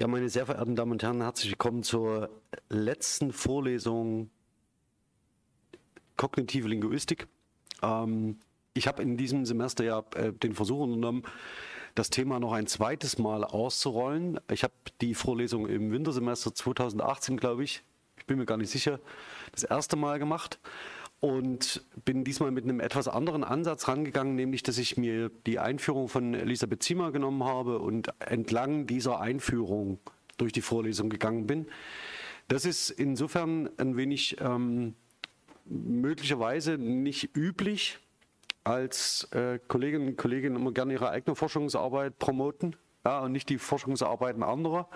[0.00, 2.30] Ja, meine sehr verehrten Damen und Herren, herzlich willkommen zur
[2.70, 4.30] letzten Vorlesung
[6.16, 7.28] Kognitive Linguistik.
[7.82, 8.38] Ähm,
[8.72, 11.24] ich habe in diesem Semester ja äh, den Versuch unternommen,
[11.94, 14.40] das Thema noch ein zweites Mal auszurollen.
[14.50, 17.82] Ich habe die Vorlesung im Wintersemester 2018, glaube ich,
[18.16, 19.00] ich bin mir gar nicht sicher,
[19.52, 20.60] das erste Mal gemacht
[21.20, 26.08] und bin diesmal mit einem etwas anderen Ansatz rangegangen, nämlich dass ich mir die Einführung
[26.08, 29.98] von Elisabeth Zimmer genommen habe und entlang dieser Einführung
[30.38, 31.66] durch die Vorlesung gegangen bin.
[32.48, 34.94] Das ist insofern ein wenig ähm,
[35.66, 37.98] möglicherweise nicht üblich,
[38.64, 43.56] als äh, Kolleginnen und Kollegen immer gerne ihre eigene Forschungsarbeit promoten ja, und nicht die
[43.56, 44.88] Forschungsarbeiten anderer.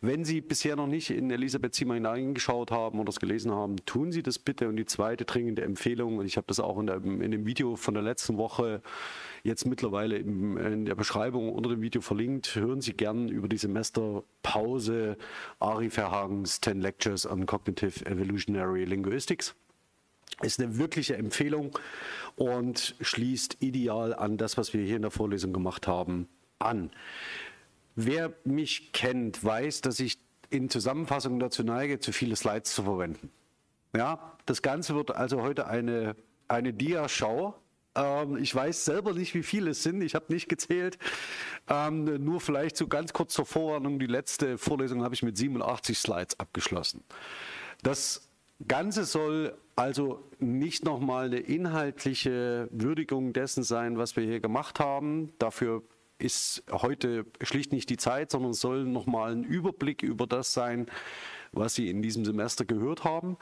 [0.00, 4.12] Wenn Sie bisher noch nicht in Elisabeth Zimmer hineingeschaut haben oder es gelesen haben, tun
[4.12, 4.68] Sie das bitte.
[4.68, 7.74] Und die zweite dringende Empfehlung, und ich habe das auch in, der, in, dem Video
[7.74, 8.82] von der letzten Woche
[9.42, 13.58] jetzt mittlerweile in, in der Beschreibung unter dem Video verlinkt, hören Sie gern über die
[13.58, 15.16] Semesterpause
[15.58, 19.56] Ari Verhagens 10 Lectures on Cognitive Evolutionary Linguistics
[20.42, 21.76] ist eine wirkliche Empfehlung
[22.36, 26.28] und schließt ideal an das, was wir hier in der Vorlesung gemacht haben,
[26.60, 26.90] an.
[27.96, 30.18] Wer mich kennt, weiß, dass ich
[30.50, 33.30] in Zusammenfassungen dazu neige, zu viele Slides zu verwenden.
[33.94, 36.16] Ja, das Ganze wird also heute eine,
[36.48, 37.54] eine Dia-Schau.
[37.94, 40.02] Ähm, ich weiß selber nicht, wie viele es sind.
[40.02, 40.98] Ich habe nicht gezählt.
[41.68, 43.98] Ähm, nur vielleicht so ganz kurz zur Vorwarnung.
[43.98, 47.02] Die letzte Vorlesung habe ich mit 87 Slides abgeschlossen.
[47.82, 48.28] Das
[48.66, 55.32] Ganze soll also nicht nochmal eine inhaltliche Würdigung dessen sein, was wir hier gemacht haben.
[55.38, 55.82] Dafür
[56.20, 60.86] ist heute schlicht nicht die Zeit, sondern soll nochmal ein Überblick über das sein,
[61.52, 63.36] was Sie in diesem Semester gehört haben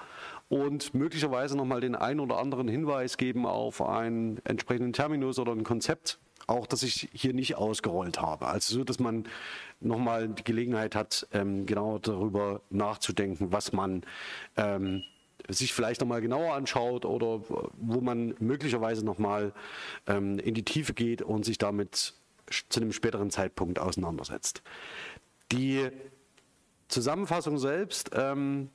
[0.49, 5.65] und möglicherweise nochmal den einen oder anderen Hinweis geben auf einen entsprechenden Terminus oder ein
[5.65, 8.47] Konzept, auch das ich hier nicht ausgerollt habe.
[8.47, 9.25] Also so, dass man
[9.81, 14.03] nochmal die Gelegenheit hat, ähm, genau darüber nachzudenken, was man
[14.57, 15.03] ähm,
[15.49, 17.43] sich vielleicht nochmal genauer anschaut oder
[17.77, 19.53] wo man möglicherweise nochmal
[20.07, 22.15] ähm, in die Tiefe geht und sich damit
[22.69, 24.63] zu einem späteren Zeitpunkt auseinandersetzt.
[25.53, 25.89] Die
[26.89, 28.71] Zusammenfassung selbst ähm,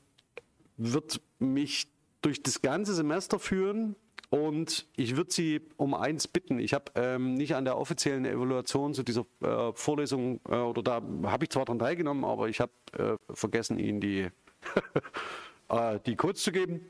[0.78, 1.92] wird mich
[2.22, 3.96] durch das ganze Semester führen
[4.30, 6.58] und ich würde Sie um eins bitten.
[6.58, 11.02] Ich habe ähm, nicht an der offiziellen Evaluation zu dieser äh, Vorlesung äh, oder da
[11.26, 14.30] habe ich zwar daran teilgenommen, aber ich habe äh, vergessen, Ihnen die,
[15.70, 16.82] äh, die Codes zu geben.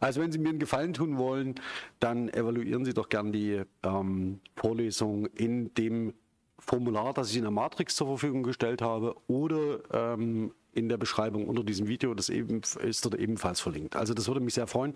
[0.00, 1.54] Also wenn Sie mir einen Gefallen tun wollen,
[1.98, 6.14] dann evaluieren Sie doch gern die ähm, Vorlesung in dem
[6.58, 11.48] Formular, das ich in der Matrix zur Verfügung gestellt habe oder ähm, in der Beschreibung
[11.48, 13.96] unter diesem Video, das eben, ist dort ebenfalls verlinkt.
[13.96, 14.94] Also das würde mich sehr freuen.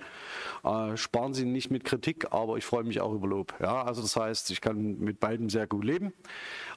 [0.62, 3.54] Äh, sparen Sie nicht mit Kritik, aber ich freue mich auch über Lob.
[3.60, 6.12] Ja, also das heißt, ich kann mit beiden sehr gut leben.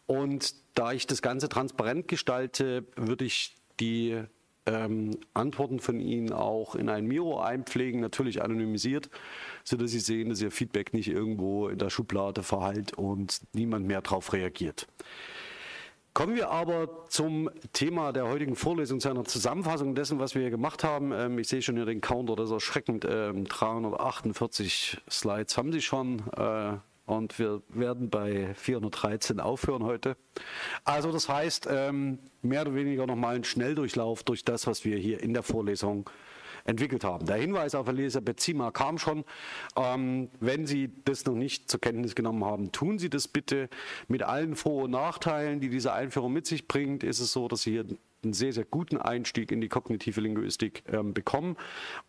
[0.06, 4.24] Und da ich das Ganze transparent gestalte, würde ich die
[4.68, 9.10] ähm, Antworten von Ihnen auch in ein Miro einpflegen, natürlich anonymisiert,
[9.64, 14.02] sodass Sie sehen, dass Ihr Feedback nicht irgendwo in der Schublade verhallt und niemand mehr
[14.02, 14.88] darauf reagiert.
[16.18, 20.50] Kommen wir aber zum Thema der heutigen Vorlesung, zu einer Zusammenfassung dessen, was wir hier
[20.50, 21.12] gemacht haben.
[21.12, 23.04] Ähm, ich sehe schon hier den Counter, das ist erschreckend.
[23.04, 26.24] 348 ähm, Slides haben Sie schon.
[26.36, 30.18] Äh, und wir werden bei 413 aufhören heute.
[30.84, 35.24] Also das heißt, ähm, mehr oder weniger nochmal ein Schnelldurchlauf durch das, was wir hier
[35.24, 36.10] in der Vorlesung
[36.66, 37.26] entwickelt haben.
[37.26, 39.24] Der Hinweis auf Elisabeth Zima kam schon.
[39.78, 43.70] Ähm, wenn Sie das noch nicht zur Kenntnis genommen haben, tun Sie das bitte.
[44.10, 47.62] Mit allen Vor- und Nachteilen, die diese Einführung mit sich bringt, ist es so, dass
[47.62, 47.86] Sie hier
[48.24, 51.58] einen sehr, sehr guten Einstieg in die kognitive Linguistik ähm, bekommen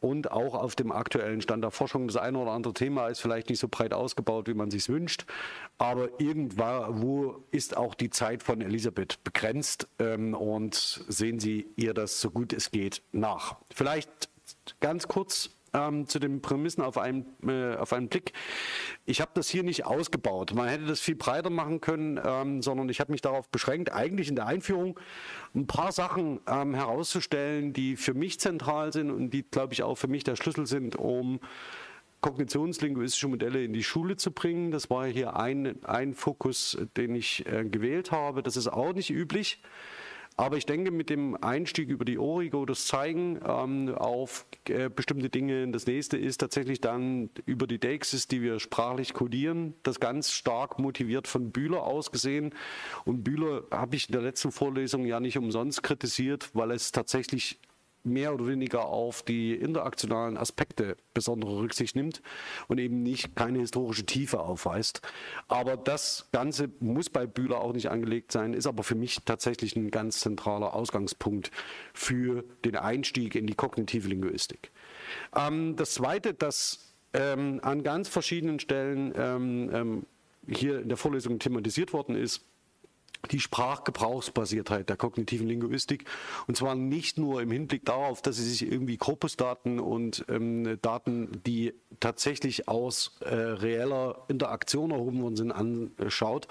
[0.00, 2.06] und auch auf dem aktuellen Stand der Forschung.
[2.06, 5.26] Das eine oder andere Thema ist vielleicht nicht so breit ausgebaut, wie man sich wünscht,
[5.76, 10.74] aber irgendwo ist auch die Zeit von Elisabeth begrenzt ähm, und
[11.08, 13.56] sehen Sie ihr das so gut es geht nach.
[13.70, 14.30] Vielleicht
[14.80, 18.32] ganz kurz ähm, zu den Prämissen auf einen, äh, auf einen Blick.
[19.06, 20.54] Ich habe das hier nicht ausgebaut.
[20.54, 24.28] Man hätte das viel breiter machen können, ähm, sondern ich habe mich darauf beschränkt, eigentlich
[24.28, 24.98] in der Einführung
[25.54, 29.96] ein paar Sachen ähm, herauszustellen, die für mich zentral sind und die, glaube ich, auch
[29.96, 31.40] für mich der Schlüssel sind, um
[32.20, 34.70] kognitionslinguistische Modelle in die Schule zu bringen.
[34.70, 38.42] Das war hier ein, ein Fokus, den ich äh, gewählt habe.
[38.42, 39.62] Das ist auch nicht üblich.
[40.38, 45.30] Aber ich denke, mit dem Einstieg über die Origo, das Zeigen ähm, auf äh, bestimmte
[45.30, 50.30] Dinge, das nächste ist tatsächlich dann über die Deixis, die wir sprachlich kodieren, das ganz
[50.30, 52.54] stark motiviert von Bühler ausgesehen.
[53.04, 57.58] Und Bühler habe ich in der letzten Vorlesung ja nicht umsonst kritisiert, weil es tatsächlich
[58.04, 62.22] mehr oder weniger auf die interaktionalen Aspekte besondere Rücksicht nimmt
[62.68, 65.02] und eben nicht keine historische Tiefe aufweist.
[65.48, 69.76] Aber das Ganze muss bei Bühler auch nicht angelegt sein, ist aber für mich tatsächlich
[69.76, 71.50] ein ganz zentraler Ausgangspunkt
[71.92, 74.70] für den Einstieg in die kognitive Linguistik.
[75.36, 80.06] Ähm, das Zweite, das ähm, an ganz verschiedenen Stellen ähm, ähm
[80.50, 82.42] hier in der Vorlesung thematisiert worden ist,
[83.30, 86.04] die Sprachgebrauchsbasiertheit der kognitiven Linguistik.
[86.46, 91.42] Und zwar nicht nur im Hinblick darauf, dass sie sich irgendwie Korpusdaten und ähm, Daten,
[91.46, 96.48] die tatsächlich aus äh, reeller Interaktion erhoben worden sind, anschaut,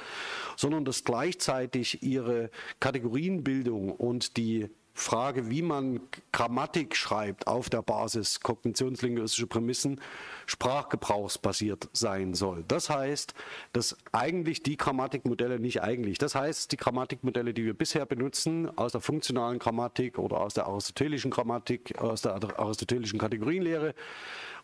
[0.55, 2.49] sondern dass gleichzeitig ihre
[2.79, 5.99] Kategorienbildung und die Frage, wie man
[6.31, 10.01] Grammatik schreibt auf der Basis kognitionslinguistischer Prämissen,
[10.47, 12.65] sprachgebrauchsbasiert sein soll.
[12.67, 13.35] Das heißt,
[13.73, 18.93] dass eigentlich die Grammatikmodelle nicht eigentlich, das heißt, die Grammatikmodelle, die wir bisher benutzen, aus
[18.93, 23.93] der funktionalen Grammatik oder aus der aristotelischen Grammatik, aus der aristotelischen Kategorienlehre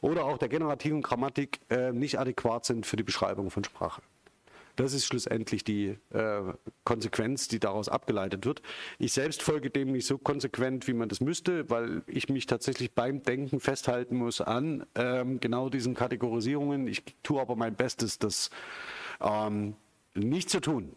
[0.02, 4.02] oder auch der generativen Grammatik, äh, nicht adäquat sind für die Beschreibung von Sprache.
[4.76, 6.42] Das ist schlussendlich die äh,
[6.84, 8.62] Konsequenz, die daraus abgeleitet wird.
[8.98, 12.92] Ich selbst folge dem nicht so konsequent, wie man das müsste, weil ich mich tatsächlich
[12.94, 16.88] beim Denken festhalten muss an ähm, genau diesen Kategorisierungen.
[16.88, 18.50] Ich tue aber mein Bestes, das
[19.22, 19.76] ähm,
[20.16, 20.96] nicht zu tun.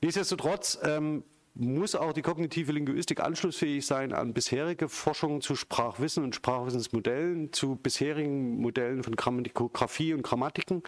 [0.00, 1.24] Nichtsdestotrotz ähm,
[1.54, 7.76] muss auch die kognitive Linguistik anschlussfähig sein an bisherige Forschung zu Sprachwissen und Sprachwissensmodellen, zu
[7.76, 10.82] bisherigen Modellen von Grammatikografie und Grammatiken.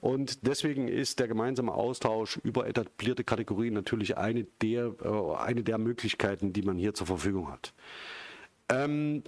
[0.00, 5.78] Und deswegen ist der gemeinsame Austausch über etablierte Kategorien natürlich eine der, äh, eine der
[5.78, 7.74] Möglichkeiten, die man hier zur Verfügung hat.
[8.68, 9.24] Ähm,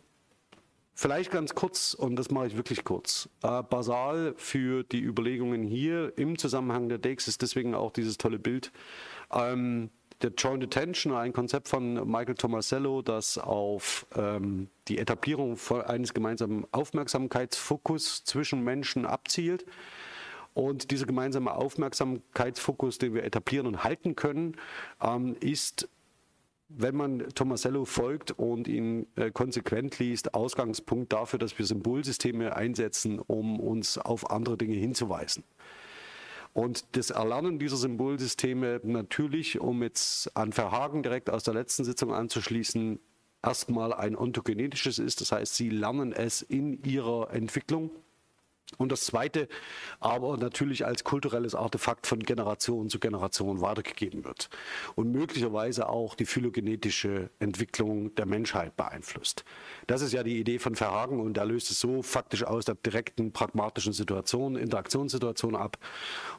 [0.99, 6.17] Vielleicht ganz kurz, und das mache ich wirklich kurz, äh, basal für die Überlegungen hier
[6.17, 8.73] im Zusammenhang der DEX ist deswegen auch dieses tolle Bild.
[9.31, 9.91] Ähm,
[10.23, 16.67] der Joint Attention, ein Konzept von Michael Tomasello, das auf ähm, die Etablierung eines gemeinsamen
[16.73, 19.67] Aufmerksamkeitsfokus zwischen Menschen abzielt.
[20.55, 24.57] Und dieser gemeinsame Aufmerksamkeitsfokus, den wir etablieren und halten können,
[25.03, 25.89] ähm, ist,
[26.69, 33.19] wenn man Tomasello folgt und ihn äh, konsequent liest, Ausgangspunkt dafür, dass wir Symbolsysteme einsetzen,
[33.19, 35.45] um uns auf andere Dinge hinzuweisen.
[36.57, 42.15] Und das Erlernen dieser Symbolsysteme natürlich, um jetzt an Verhagen direkt aus der letzten Sitzung
[42.15, 42.99] anzuschließen,
[43.43, 45.21] erstmal ein ontogenetisches ist.
[45.21, 47.91] Das heißt, sie lernen es in ihrer Entwicklung
[48.79, 49.49] und das Zweite
[50.01, 54.49] aber natürlich als kulturelles Artefakt von Generation zu Generation weitergegeben wird
[54.97, 59.45] und möglicherweise auch die phylogenetische Entwicklung der Menschheit beeinflusst.
[59.87, 62.75] Das ist ja die Idee von Verhagen und er löst es so faktisch aus der
[62.75, 65.79] direkten pragmatischen Situation, Interaktionssituation ab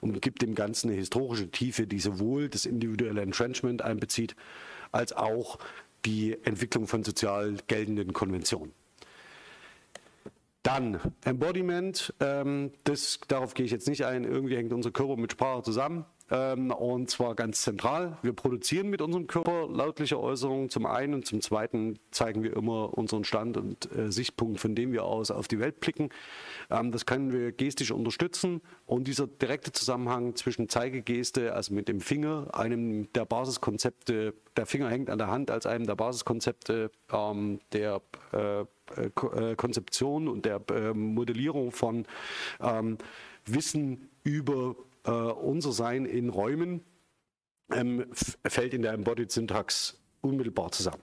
[0.02, 4.36] und gibt dem Ganzen eine historische Tiefe, die sowohl das individuelle Entrenchment einbezieht,
[4.92, 5.60] als auch
[6.06, 8.74] die Entwicklung von sozial geltenden Konventionen.
[10.68, 15.31] Dann Embodiment, ähm, das, darauf gehe ich jetzt nicht ein, irgendwie hängt unser Körper mit
[15.31, 16.04] Sprache zusammen.
[16.30, 18.18] Ähm, und zwar ganz zentral.
[18.22, 22.98] Wir produzieren mit unserem Körper lautliche Äußerungen zum einen und zum zweiten zeigen wir immer
[22.98, 26.10] unseren Stand und äh, Sichtpunkt, von dem wir aus auf die Welt blicken.
[26.70, 32.02] Ähm, das können wir gestisch unterstützen und dieser direkte Zusammenhang zwischen Zeigegeste, also mit dem
[32.02, 37.60] Finger, einem der Basiskonzepte, der Finger hängt an der Hand als einem der Basiskonzepte ähm,
[37.72, 38.02] der
[38.34, 40.62] äh, äh, Konzeption und der
[40.94, 42.06] Modellierung von
[43.46, 44.76] Wissen über
[45.07, 46.83] äh, unser Sein in Räumen
[47.71, 51.02] ähm, fällt in der Embodied Syntax unmittelbar zusammen.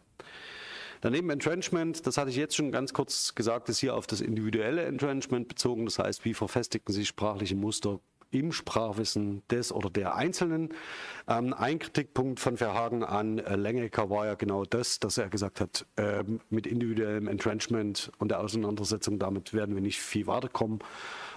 [1.01, 4.85] Daneben Entrenchment, das hatte ich jetzt schon ganz kurz gesagt, ist hier auf das individuelle
[4.85, 5.85] Entrenchment bezogen.
[5.85, 10.71] Das heißt, wie verfestigen sich sprachliche Muster im Sprachwissen des oder der Einzelnen.
[11.29, 15.61] Ähm, ein Kritikpunkt von Verhagen an äh, Lengecker war ja genau das, dass er gesagt
[15.61, 20.81] hat, äh, mit individuellem Entrenchment und der Auseinandersetzung damit werden wir nicht viel weiterkommen,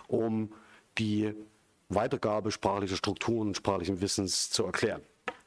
[0.07, 0.53] um
[0.97, 1.33] die
[1.89, 5.01] Weitergabe sprachlicher Strukturen, sprachlichen Wissens zu erklären.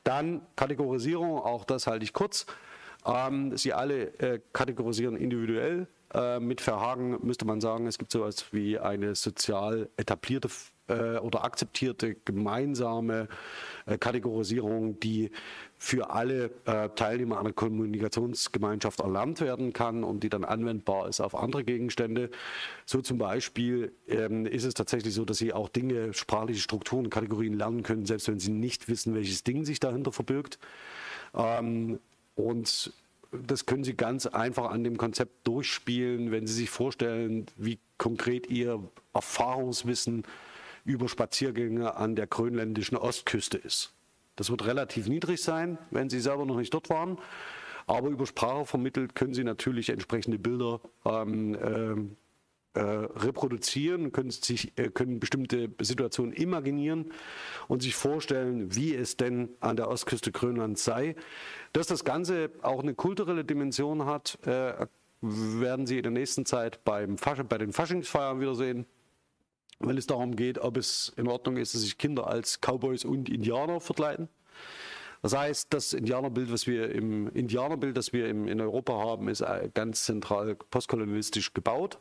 [0.04, 2.47] Dann Kategorisierung, auch das halte ich kurz.
[3.04, 5.87] Ähm, Sie alle äh, kategorisieren individuell.
[6.12, 10.50] Äh, mit Verhagen müsste man sagen, es gibt so etwas wie eine sozial etablierte
[10.90, 13.28] äh, oder akzeptierte gemeinsame
[13.87, 15.30] äh, Kategorisierung, die
[15.78, 21.35] für alle äh, Teilnehmer einer Kommunikationsgemeinschaft erlernt werden kann und die dann anwendbar ist auf
[21.35, 22.30] andere Gegenstände.
[22.85, 27.54] So zum Beispiel ähm, ist es tatsächlich so, dass Sie auch Dinge, sprachliche Strukturen, Kategorien
[27.54, 30.59] lernen können, selbst wenn Sie nicht wissen, welches Ding sich dahinter verbirgt.
[31.35, 31.99] Ähm,
[32.35, 32.92] und
[33.32, 38.50] das können Sie ganz einfach an dem Konzept durchspielen, wenn Sie sich vorstellen, wie konkret
[38.50, 38.82] Ihr
[39.14, 40.25] Erfahrungswissen
[40.84, 43.92] über Spaziergänge an der grönländischen Ostküste ist.
[44.37, 47.18] Das wird relativ niedrig sein, wenn Sie selber noch nicht dort waren.
[47.87, 52.16] Aber über Sprache vermittelt können Sie natürlich entsprechende Bilder ähm, ähm
[52.72, 57.12] äh, reproduzieren, können, sich, äh, können bestimmte Situationen imaginieren
[57.66, 61.16] und sich vorstellen, wie es denn an der Ostküste Grönlands sei.
[61.72, 64.87] Dass das Ganze auch eine kulturelle Dimension hat, äh,
[65.20, 68.87] werden Sie in der nächsten Zeit beim Fasch bei den Faschingsfeiern wiedersehen,
[69.80, 73.28] wenn es darum geht, ob es in Ordnung ist, dass sich Kinder als Cowboys und
[73.28, 74.28] Indianer verkleiden.
[75.22, 79.44] Das heißt, das Indianerbild, was wir im Indianerbild, das wir im, in Europa haben, ist
[79.75, 81.99] ganz zentral postkolonialistisch gebaut.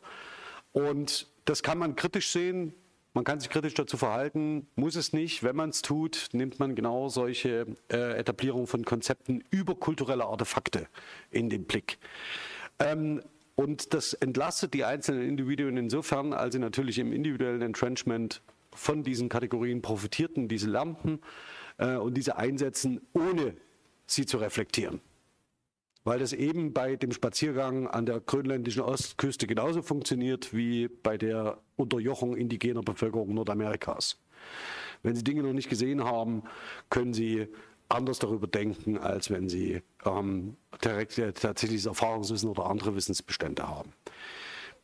[0.72, 2.74] Und das kann man kritisch sehen.
[3.12, 5.42] Man kann sich kritisch dazu verhalten, muss es nicht.
[5.42, 10.86] Wenn man es tut, nimmt man genau solche äh, Etablierungen von Konzepten über kulturelle Artefakte
[11.30, 11.98] in den Blick.
[12.78, 13.20] Ähm,
[13.54, 18.42] und das entlastet die einzelnen Individuen insofern, als sie natürlich im individuellen Entrenchment
[18.72, 21.20] von diesen Kategorien profitierten, diese lernten
[21.78, 23.56] äh, und diese einsetzen, ohne
[24.06, 25.00] sie zu reflektieren
[26.04, 31.58] weil das eben bei dem Spaziergang an der grönländischen Ostküste genauso funktioniert wie bei der
[31.76, 34.18] Unterjochung indigener Bevölkerung Nordamerikas.
[35.02, 36.42] Wenn Sie Dinge noch nicht gesehen haben,
[36.88, 37.48] können Sie
[37.90, 43.92] anders darüber denken, als wenn Sie ähm, direkt äh, tatsächliches Erfahrungswissen oder andere Wissensbestände haben.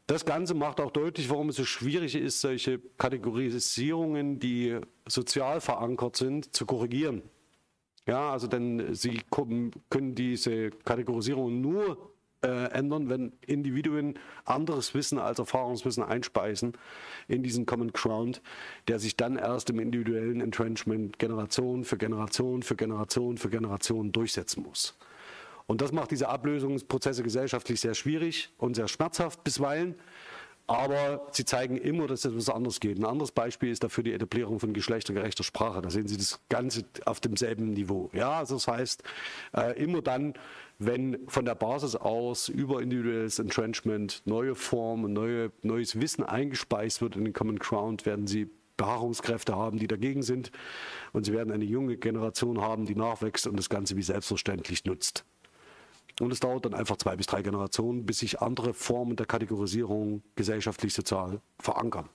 [0.07, 6.17] Das Ganze macht auch deutlich, warum es so schwierig ist, solche Kategorisierungen, die sozial verankert
[6.17, 7.23] sind, zu korrigieren.
[8.07, 12.13] Ja, also denn sie können diese Kategorisierung nur
[12.47, 16.73] äh, ändern, wenn Individuen anderes Wissen als Erfahrungswissen einspeisen
[17.29, 18.41] in diesen Common Ground,
[18.89, 24.63] der sich dann erst im individuellen Entrenchment Generation für Generation für Generation für Generation durchsetzen
[24.63, 24.97] muss.
[25.67, 29.97] Und das macht diese Ablösungsprozesse gesellschaftlich sehr schwierig und sehr schmerzhaft bisweilen.
[30.69, 32.99] Aber sie zeigen immer, dass es etwas anders geht.
[32.99, 35.81] Ein anderes Beispiel ist dafür die Etablierung von geschlechtergerechter Sprache.
[35.81, 38.11] Da sehen Sie das Ganze auf demselben Niveau.
[38.13, 39.03] Ja, also das heißt,
[39.57, 40.35] äh, immer dann,
[40.79, 47.17] wenn von der Basis aus über individuelles Entrenchment neue Formen, neue, neues Wissen eingespeist wird
[47.17, 50.51] in den Common Ground, werden Sie Beharrungskräfte haben, die dagegen sind.
[51.13, 55.25] Und Sie werden eine junge Generation haben, die nachwächst und das Ganze wie selbstverständlich nutzt.
[56.21, 60.23] Und es dauert dann einfach zwei bis drei Generationen, bis sich andere Formen der Kategorisierung
[60.35, 62.09] gesellschaftlich sozial verankern.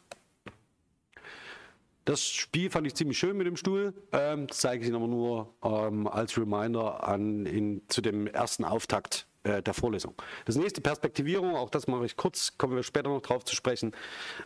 [2.05, 3.93] Das Spiel fand ich ziemlich schön mit dem Stuhl.
[4.11, 8.65] Ähm, das zeige ich Ihnen aber nur ähm, als Reminder an, in, zu dem ersten
[8.65, 10.15] Auftakt äh, der Vorlesung.
[10.45, 13.91] Das nächste Perspektivierung, auch das mache ich kurz, kommen wir später noch drauf zu sprechen.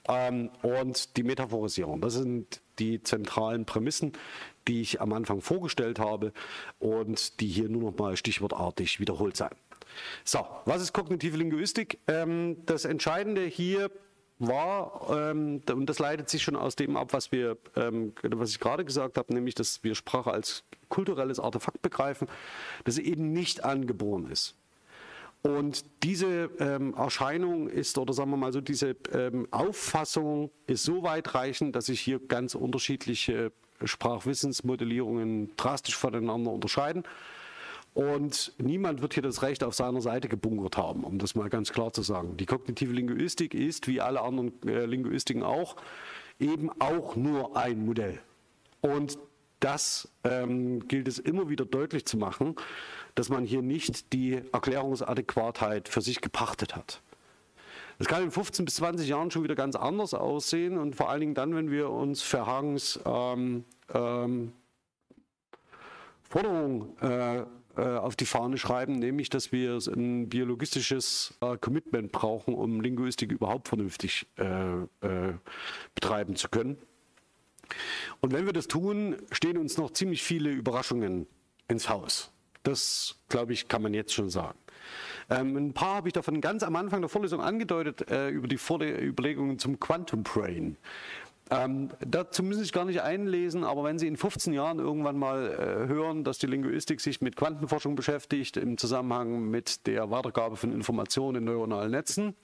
[0.08, 2.02] Ähm, und die Metaphorisierung.
[2.02, 4.14] Das sind die zentralen Prämissen,
[4.68, 6.34] die ich am Anfang vorgestellt habe
[6.80, 9.56] und die hier nur noch mal stichwortartig wiederholt sein.
[10.24, 12.00] So, was ist kognitive Linguistik?
[12.08, 13.92] Ähm, das Entscheidende hier
[14.39, 18.60] war, ähm, und das leitet sich schon aus dem ab, was, wir, ähm, was ich
[18.60, 22.27] gerade gesagt habe, nämlich, dass wir Sprache als kulturelles Artefakt begreifen,
[22.84, 24.56] dass sie eben nicht angeboren ist.
[25.42, 31.04] Und diese ähm, Erscheinung ist, oder sagen wir mal so, diese ähm, Auffassung ist so
[31.04, 33.51] weitreichend, dass sich hier ganz unterschiedliche
[33.84, 37.04] Sprachwissensmodellierungen drastisch voneinander unterscheiden.
[37.96, 41.72] Und niemand wird hier das Recht auf seiner Seite gebunkert haben, um das mal ganz
[41.72, 42.36] klar zu sagen.
[42.36, 45.78] Die kognitive Linguistik ist, wie alle anderen äh, Linguistiken auch,
[46.38, 48.20] eben auch nur ein Modell.
[48.82, 49.18] Und
[49.62, 52.58] das ähm, gilt es immer wieder deutlich zu machen,
[53.16, 57.02] dass man hier nicht die Erklärungsadäquatheit für sich gepachtet hat.
[57.98, 61.22] Das kann in 15 bis 20 Jahren schon wieder ganz anders aussehen und vor allen
[61.22, 64.52] Dingen dann, wenn wir uns Verhagens ähm, ähm,
[66.24, 67.46] Forderung äh,
[67.82, 73.67] auf die Fahne schreiben, nämlich, dass wir ein biologistisches äh, Commitment brauchen, um Linguistik überhaupt
[73.67, 75.34] vernünftig äh, äh,
[75.94, 76.77] betreiben zu können.
[78.22, 81.27] Und wenn wir das tun, stehen uns noch ziemlich viele Überraschungen
[81.67, 82.32] ins Haus.
[82.63, 84.58] Das, glaube ich, kann man jetzt schon sagen.
[85.29, 88.58] Ähm, ein paar habe ich davon ganz am Anfang der Vorlesung angedeutet, äh, über die
[88.58, 90.77] Vorle Überlegungen zum Quantum Brain.
[91.52, 95.18] Ähm, dazu müssen Sie sich gar nicht einlesen, aber wenn Sie in 15 Jahren irgendwann
[95.18, 100.56] mal äh, hören, dass die Linguistik sich mit Quantenforschung beschäftigt im Zusammenhang mit der Weitergabe
[100.56, 102.36] von Informationen in neuronalen Netzen,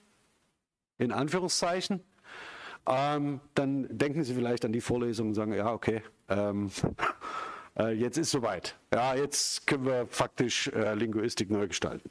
[0.98, 2.00] in Anführungszeichen,
[2.86, 6.70] ähm, dann denken Sie vielleicht an die Vorlesung und sagen, ja, okay, ähm,
[7.78, 8.76] äh, jetzt ist soweit.
[8.92, 12.08] Ja, jetzt können wir faktisch äh, Linguistik neu gestalten.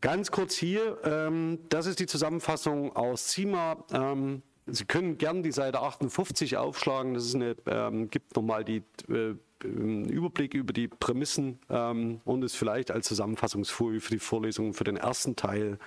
[0.00, 3.84] Ganz kurz hier, ähm, das ist die Zusammenfassung aus CIMA.
[4.66, 7.14] Ähm, Sie können gern die Seite 58 aufschlagen.
[7.14, 12.56] Das ist eine, ähm, gibt nochmal die äh, Überblick über die Prämissen ähm, und ist
[12.56, 15.78] vielleicht als Zusammenfassungsfolie für die Vorlesung für den ersten Teil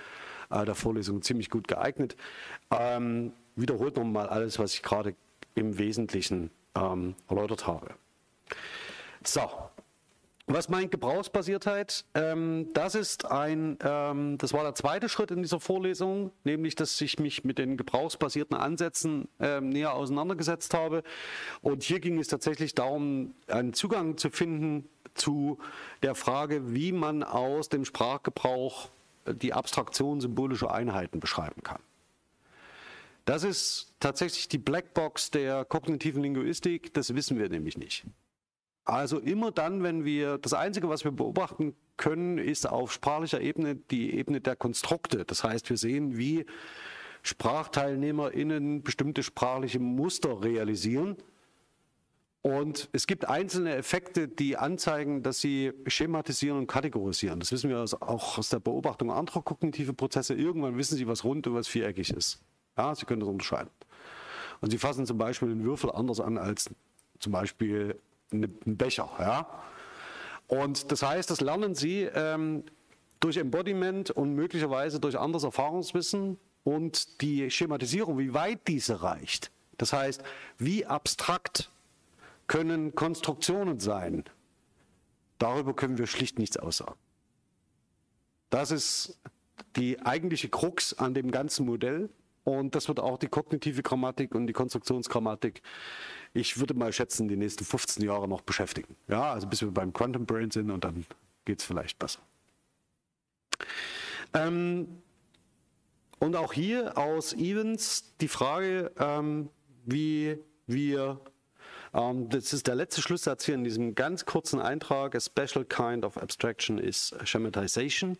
[0.50, 2.16] äh, der Vorlesung ziemlich gut geeignet.
[2.70, 5.14] Ähm, wiederholt nochmal alles, was ich gerade
[5.54, 7.94] im Wesentlichen ähm, erläutert habe.
[9.24, 9.42] So,
[10.50, 12.06] Was meint Gebrauchsbasiertheit?
[12.14, 16.98] Ähm, das ist ein, ähm, das war der zweite Schritt in dieser Vorlesung, nämlich, dass
[17.02, 21.02] ich mich mit den gebrauchsbasierten Ansätzen ähm, näher auseinandergesetzt habe.
[21.60, 25.58] Und hier ging es tatsächlich darum, einen Zugang zu finden zu
[26.02, 28.88] der Frage, wie man aus dem Sprachgebrauch
[29.26, 31.82] die Abstraktion symbolischer Einheiten beschreiben kann.
[33.26, 38.06] Das ist tatsächlich die Blackbox der kognitiven Linguistik, das wissen wir nämlich nicht.
[38.88, 43.76] Also immer dann, wenn wir, das Einzige, was wir beobachten können, ist auf sprachlicher Ebene
[43.76, 45.26] die Ebene der Konstrukte.
[45.26, 46.46] Das heißt, wir sehen, wie
[47.22, 51.18] SprachteilnehmerInnen bestimmte sprachliche Muster realisieren.
[52.40, 57.40] Und es gibt einzelne Effekte, die anzeigen, dass sie schematisieren und kategorisieren.
[57.40, 60.32] Das wissen wir auch aus der Beobachtung anderer kognitive Prozesse.
[60.32, 62.40] Irgendwann wissen sie, was rund und was viereckig ist.
[62.78, 63.70] Ja, sie können das unterscheiden.
[64.62, 66.70] Und sie fassen zum Beispiel den Würfel anders an als
[67.18, 68.00] zum Beispiel
[68.32, 69.10] einen Becher.
[69.18, 69.62] Ja?
[70.46, 72.64] Und das heißt, das lernen Sie ähm,
[73.20, 79.50] durch Embodiment und möglicherweise durch anderes Erfahrungswissen und die Schematisierung, wie weit diese reicht.
[79.76, 80.22] Das heißt,
[80.58, 81.70] wie abstrakt
[82.46, 84.24] können Konstruktionen sein?
[85.38, 86.98] Darüber können wir schlicht nichts aussagen.
[88.50, 89.20] Das ist
[89.76, 92.08] die eigentliche Krux an dem ganzen Modell.
[92.44, 95.62] Und das wird auch die kognitive Grammatik und die Konstruktionsgrammatik
[96.34, 98.96] ich würde mal schätzen, die nächsten 15 Jahre noch beschäftigen.
[99.08, 101.06] Ja, also bis wir beim Quantum Brain sind und dann
[101.44, 102.20] geht es vielleicht besser.
[104.34, 105.02] Ähm,
[106.18, 109.50] und auch hier aus Evans die Frage, ähm,
[109.86, 111.20] wie wir,
[111.94, 116.04] ähm, das ist der letzte Schlusssatz hier in diesem ganz kurzen Eintrag, a special kind
[116.04, 118.18] of abstraction is schematization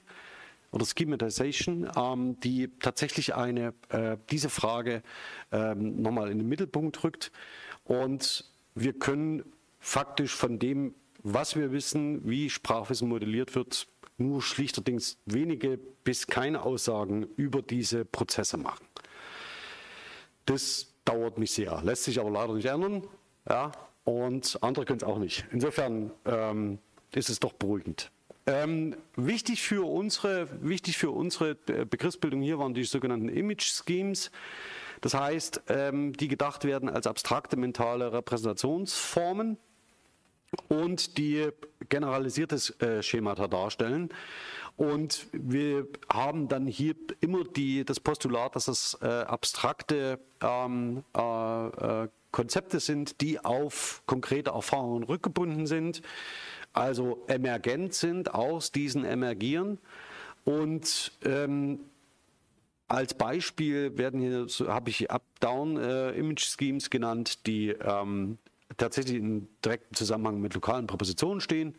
[0.70, 5.02] oder Schematization, ähm, die tatsächlich eine, äh, diese Frage
[5.50, 7.32] ähm, nochmal in den Mittelpunkt rückt.
[7.88, 9.44] Und wir können
[9.80, 16.62] faktisch von dem, was wir wissen, wie Sprachwissen modelliert wird, nur schlichterdings wenige bis keine
[16.62, 18.86] Aussagen über diese Prozesse machen.
[20.46, 23.06] Das dauert mich sehr, lässt sich aber leider nicht ändern.
[23.48, 23.72] Ja,
[24.04, 25.46] und andere können es auch nicht.
[25.50, 26.78] Insofern ähm,
[27.12, 28.10] ist es doch beruhigend.
[28.46, 34.30] Ähm, wichtig, für unsere, wichtig für unsere äh, Begriffsbildung hier waren die sogenannten Image Schemes.
[35.00, 39.58] Das heißt, ähm, die gedacht werden als abstrakte mentale Repräsentationsformen
[40.68, 41.48] und die
[41.88, 44.10] generalisiertes äh, Schemata darstellen.
[44.76, 52.02] Und wir haben dann hier immer die, das Postulat, dass es äh, abstrakte ähm, äh,
[52.04, 56.02] äh Konzepte sind, die auf konkrete Erfahrungen rückgebunden sind,
[56.74, 59.78] also emergent sind, aus diesen emergieren.
[60.44, 61.80] Und ähm,
[62.88, 68.38] als Beispiel werden hier, habe ich Up-Down-Image-Schemes äh, genannt, die ähm,
[68.76, 71.76] tatsächlich in direktem Zusammenhang mit lokalen Präpositionen stehen,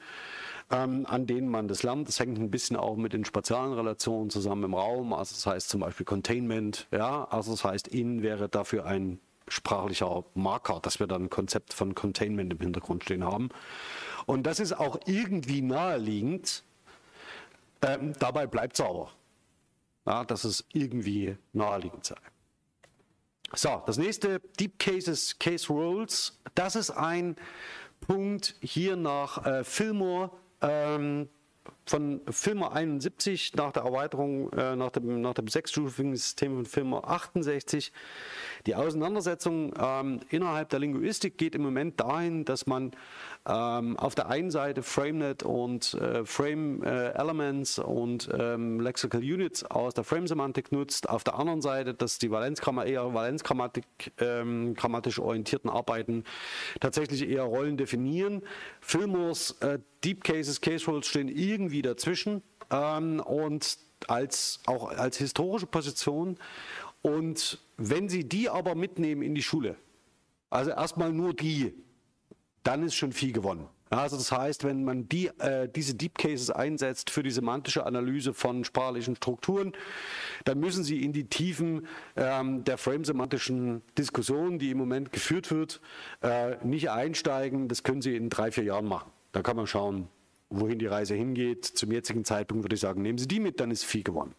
[0.72, 2.08] ähm, an denen man das lernt.
[2.08, 5.14] Das hängt ein bisschen auch mit den spatialen Relationen zusammen im Raum.
[5.14, 10.26] Also das heißt zum Beispiel Containment, ja, also das heißt in wäre dafür ein sprachlicher
[10.36, 13.50] Marker, dass wir dann ein Konzept von Containment im Hintergrund stehen haben.
[14.28, 16.64] Und das ist auch irgendwie naheliegend.
[17.82, 19.10] Ähm, dabei bleibt es aber
[20.10, 22.16] ja, dass es irgendwie naheliegend sei.
[23.54, 26.40] So, das nächste, Deep Cases, Case Rules.
[26.56, 27.36] Das ist ein
[28.02, 31.30] Punkt hier nach äh, Fillmore, ähm,
[31.86, 37.08] von Fillmore 71 nach der Erweiterung, äh, nach, dem, nach dem sechsstufigen System von Fillmore
[37.08, 37.92] 68.
[38.66, 42.92] Die Auseinandersetzung ähm, innerhalb der Linguistik geht im Moment dahin, dass man
[43.48, 49.64] ähm, auf der einen Seite FrameNet und äh, Frame äh, Elements und ähm, Lexical Units
[49.64, 53.86] aus der Frame-Semantik nutzt, auf der anderen Seite, dass die Valenzgramma eher Valenzgrammatik
[54.20, 56.24] ähm, grammatisch orientierten Arbeiten
[56.80, 58.42] tatsächlich eher Rollen definieren.
[58.82, 65.66] Fillmores äh, Deep Cases, Case Rules stehen irgendwie dazwischen ähm, und als, auch als historische
[65.66, 66.38] Position
[67.02, 69.78] und wenn Sie die aber mitnehmen in die Schule,
[70.50, 71.74] also erstmal nur die,
[72.64, 73.68] dann ist schon viel gewonnen.
[73.90, 78.36] Also das heißt, wenn man die, äh, diese Deep Cases einsetzt für die semantische Analyse
[78.36, 79.74] von sprachlichen Strukturen,
[80.46, 85.82] dann müssen Sie in die Tiefen ähm, der frame-semantischen Diskussion, die im Moment geführt wird,
[86.22, 87.68] äh, nicht einsteigen.
[87.68, 89.12] Das können Sie in drei, vier Jahren machen.
[89.32, 90.08] Da kann man schauen,
[90.52, 91.66] wohin die Reise hingeht.
[91.66, 94.36] Zum jetzigen Zeitpunkt würde ich sagen, nehmen Sie die mit, dann ist viel gewonnen.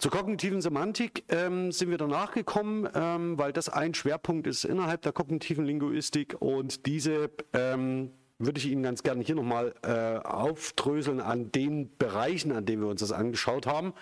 [0.00, 5.02] Zur kognitiven Semantik ähm, sind wir danach gekommen, ähm, weil das ein Schwerpunkt ist innerhalb
[5.02, 11.20] der kognitiven Linguistik und diese ähm, würde ich Ihnen ganz gerne hier nochmal äh, aufdröseln
[11.20, 13.92] an den Bereichen, an denen wir uns das angeschaut haben.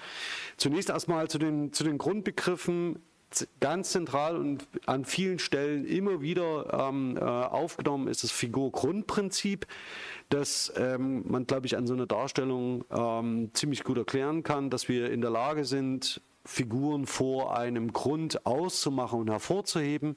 [0.57, 3.01] Zunächst erstmal zu den, zu den Grundbegriffen
[3.61, 9.67] ganz zentral und an vielen Stellen immer wieder ähm, äh, aufgenommen ist das Figur-Grundprinzip,
[10.29, 14.89] das ähm, man, glaube ich, an so einer Darstellung ähm, ziemlich gut erklären kann, dass
[14.89, 20.17] wir in der Lage sind, Figuren vor einem Grund auszumachen und hervorzuheben,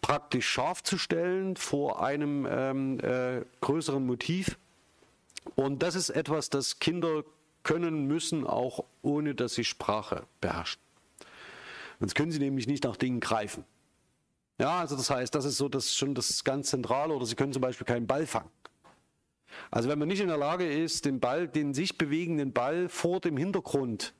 [0.00, 4.58] praktisch scharf zu stellen vor einem ähm, äh, größeren Motiv.
[5.54, 7.24] Und das ist etwas, das Kinder
[7.62, 10.85] können müssen, auch ohne dass sie Sprache beherrschen.
[12.00, 13.64] Sonst können sie nämlich nicht nach Dingen greifen.
[14.58, 17.14] Ja, also das heißt, das ist so das schon das ganz Zentrale.
[17.14, 18.50] Oder sie können zum Beispiel keinen Ball fangen.
[19.70, 23.20] Also wenn man nicht in der Lage ist, den Ball, den sich bewegenden Ball vor
[23.20, 24.14] dem Hintergrund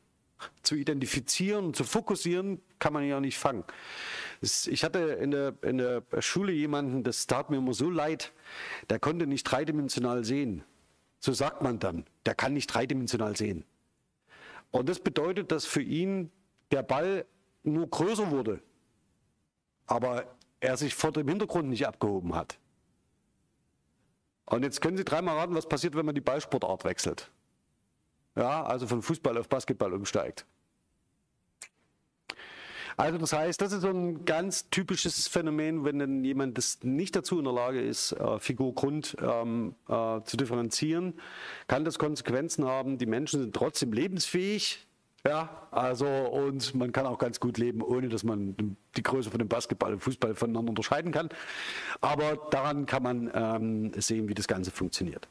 [0.62, 3.64] zu identifizieren zu fokussieren, kann man ihn ja nicht fangen.
[4.40, 8.32] Ich hatte in der, in der Schule jemanden, das tat mir immer so leid,
[8.90, 10.62] der konnte nicht dreidimensional sehen.
[11.20, 13.64] So sagt man dann, der kann nicht dreidimensional sehen.
[14.70, 16.30] Und das bedeutet, dass für ihn
[16.70, 17.24] der Ball
[17.66, 18.60] nur größer wurde,
[19.86, 20.24] aber
[20.60, 22.58] er sich vor dem Hintergrund nicht abgehoben hat.
[24.46, 27.30] Und jetzt können Sie dreimal raten, was passiert, wenn man die Ballsportart wechselt.
[28.36, 30.46] Ja, also von Fußball auf Basketball umsteigt.
[32.98, 37.14] Also das heißt, das ist so ein ganz typisches Phänomen, wenn dann jemand das nicht
[37.14, 41.20] dazu in der Lage ist, äh, Figur Grund ähm, äh, zu differenzieren,
[41.66, 42.96] kann das Konsequenzen haben.
[42.96, 44.85] Die Menschen sind trotzdem lebensfähig,
[45.26, 49.38] ja, also und man kann auch ganz gut leben, ohne dass man die Größe von
[49.38, 51.28] dem Basketball und Fußball voneinander unterscheiden kann.
[52.00, 55.28] Aber daran kann man ähm, sehen, wie das Ganze funktioniert.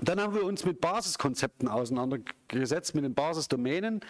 [0.00, 4.00] Dann haben wir uns mit Basiskonzepten auseinandergesetzt, mit den Basisdomänen.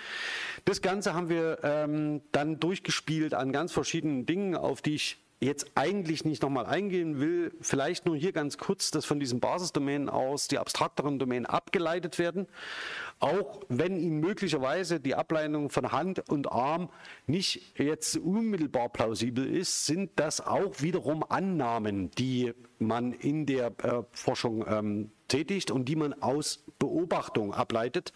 [0.66, 5.70] Das Ganze haben wir ähm, dann durchgespielt an ganz verschiedenen Dingen, auf die ich jetzt
[5.74, 10.48] eigentlich nicht nochmal eingehen will, vielleicht nur hier ganz kurz, dass von diesen Basisdomänen aus
[10.48, 12.48] die abstrakteren Domänen abgeleitet werden,
[13.20, 16.90] auch wenn ihnen möglicherweise die Ableitung von Hand und Arm
[17.26, 24.02] nicht jetzt unmittelbar plausibel ist, sind das auch wiederum Annahmen, die man in der äh,
[24.12, 28.12] Forschung ähm, tätigt und die man aus Beobachtung ableitet.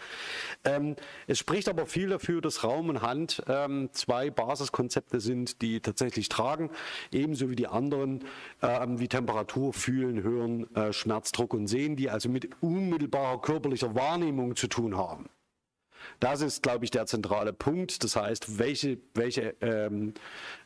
[0.65, 0.97] Ähm,
[1.27, 6.29] es spricht aber viel dafür, dass Raum und Hand ähm, zwei Basiskonzepte sind, die tatsächlich
[6.29, 6.71] tragen,
[7.11, 8.25] ebenso wie die anderen,
[8.63, 13.95] ähm, wie Temperatur, Fühlen, Hören, äh, Schmerz, Druck und Sehen, die also mit unmittelbarer körperlicher
[13.95, 15.29] Wahrnehmung zu tun haben.
[16.21, 18.03] Das ist, glaube ich, der zentrale Punkt.
[18.05, 20.15] Das heißt, welche, welche ähm,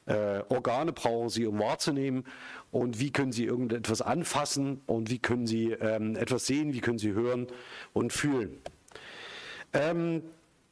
[0.06, 2.24] äh, Organe brauchen Sie, um wahrzunehmen
[2.70, 6.98] und wie können Sie irgendetwas anfassen und wie können Sie ähm, etwas sehen, wie können
[6.98, 7.46] Sie hören
[7.92, 8.58] und fühlen.
[9.72, 10.22] Ähm,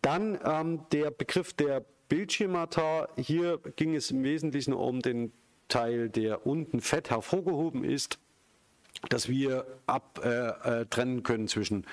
[0.02, 3.08] dann ähm, der Begriff der Bildschemata.
[3.16, 5.32] Hier ging es im Wesentlichen um den
[5.68, 8.18] Teil, der unten fett hervorgehoben ist
[9.08, 11.86] dass wir abtrennen äh, äh, können zwischen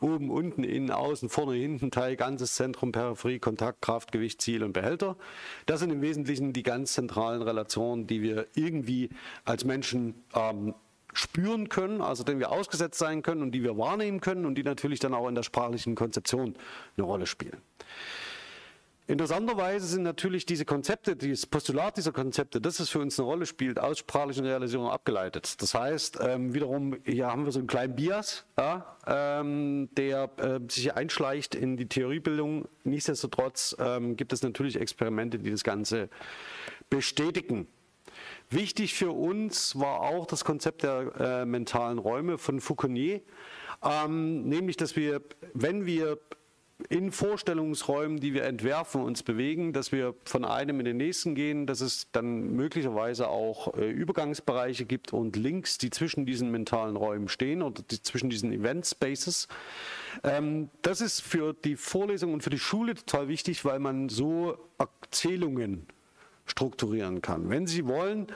[0.00, 4.72] oben, unten, innen, außen, vorne, hinten, Teil, ganzes Zentrum, Peripherie, Kontakt, Kraft, Gewicht, Ziel und
[4.72, 5.16] Behälter.
[5.66, 9.10] Das sind im Wesentlichen die ganz zentralen Relationen, die wir irgendwie
[9.44, 10.74] als Menschen ähm,
[11.12, 14.62] spüren können, also denen wir ausgesetzt sein können und die wir wahrnehmen können und die
[14.62, 16.54] natürlich dann auch in der sprachlichen Konzeption
[16.96, 17.60] eine Rolle spielen.
[19.08, 23.46] Interessanterweise sind natürlich diese Konzepte, das Postulat dieser Konzepte, das es für uns eine Rolle
[23.46, 25.62] spielt, aus sprachlichen Realisierungen abgeleitet.
[25.62, 30.60] Das heißt, ähm, wiederum, hier haben wir so einen kleinen Bias, ja, ähm, der äh,
[30.68, 32.68] sich einschleicht in die Theoriebildung.
[32.84, 36.10] Nichtsdestotrotz ähm, gibt es natürlich Experimente, die das Ganze
[36.90, 37.66] bestätigen.
[38.50, 43.22] Wichtig für uns war auch das Konzept der äh, mentalen Räume von Foucault,
[43.82, 45.22] ähm, nämlich, dass wir,
[45.54, 46.18] wenn wir
[46.88, 51.66] in Vorstellungsräumen, die wir entwerfen, uns bewegen, dass wir von einem in den nächsten gehen,
[51.66, 57.28] dass es dann möglicherweise auch äh, Übergangsbereiche gibt und Links, die zwischen diesen mentalen Räumen
[57.28, 59.48] stehen oder die, zwischen diesen Event Spaces.
[60.22, 64.56] Ähm, das ist für die Vorlesung und für die Schule total wichtig, weil man so
[64.78, 65.88] Erzählungen
[66.46, 67.50] strukturieren kann.
[67.50, 68.28] Wenn Sie wollen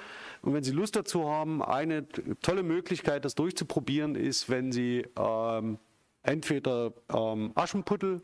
[0.42, 2.08] und wenn Sie Lust dazu haben, eine
[2.42, 5.78] tolle Möglichkeit, das durchzuprobieren, ist, wenn Sie ähm,
[6.22, 8.20] entweder ähm, Aschenputtel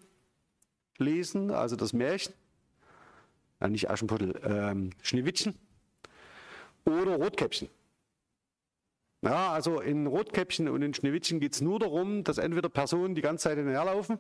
[0.99, 2.35] lesen, also das Märchen,
[3.61, 5.55] ja, nicht Aschenputtel, ähm, Schneewittchen
[6.85, 7.69] oder Rotkäppchen.
[9.23, 13.21] Ja, also in Rotkäppchen und in Schneewittchen geht es nur darum, dass entweder Personen die
[13.21, 14.19] ganze Zeit hinterherlaufen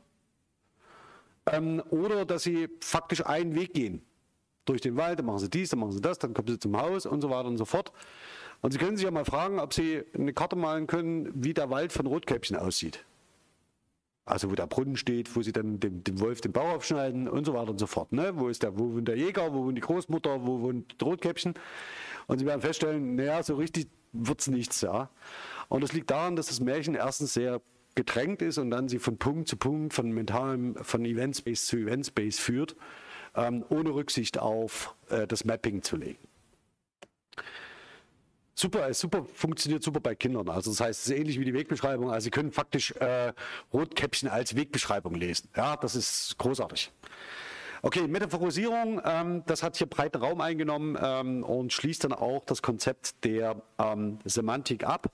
[1.46, 4.02] ähm, oder dass sie faktisch einen Weg gehen.
[4.64, 6.76] Durch den Wald, dann machen sie dies, dann machen sie das, dann kommen sie zum
[6.76, 7.92] Haus und so weiter und so fort.
[8.60, 11.70] Und Sie können sich ja mal fragen, ob Sie eine Karte malen können, wie der
[11.70, 13.04] Wald von Rotkäppchen aussieht.
[14.28, 17.44] Also wo der Brunnen steht, wo sie dann dem, dem Wolf den Bauch aufschneiden und
[17.44, 18.12] so weiter und so fort.
[18.12, 18.32] Ne?
[18.34, 21.54] Wo ist der, wo wohnt der Jäger, wo wohnt die Großmutter, wo wohnt das Rotkäppchen?
[22.26, 25.10] Und sie werden feststellen, naja, so richtig wird es nichts, ja.
[25.68, 27.60] Und das liegt daran, dass das Märchen erstens sehr
[27.94, 31.78] gedrängt ist und dann sie von Punkt zu Punkt, von mentalem, von Event Space zu
[31.78, 32.76] Event Space führt.
[33.34, 36.18] ähm, ohne Rücksicht auf äh, das Mapping zu legen.
[38.58, 40.48] Super, super, funktioniert super bei Kindern.
[40.48, 42.10] Also das heißt, es ist ähnlich wie die Wegbeschreibung.
[42.10, 43.32] Also Sie können faktisch äh,
[43.72, 45.48] Rotkäppchen als Wegbeschreibung lesen.
[45.56, 46.90] Ja, das ist großartig.
[47.80, 52.60] Okay, Metaphorisierung, ähm, das hat hier breiten Raum eingenommen ähm, und schließt dann auch das
[52.60, 55.12] Konzept der ähm, Semantik ab.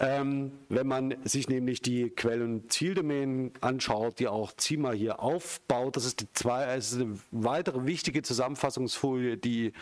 [0.00, 5.96] Ähm, wenn man sich nämlich die Quell- und Zieldomänen anschaut, die auch Zima hier aufbaut,
[5.96, 9.72] das ist, die zwei, das ist eine weitere wichtige Zusammenfassungsfolie, die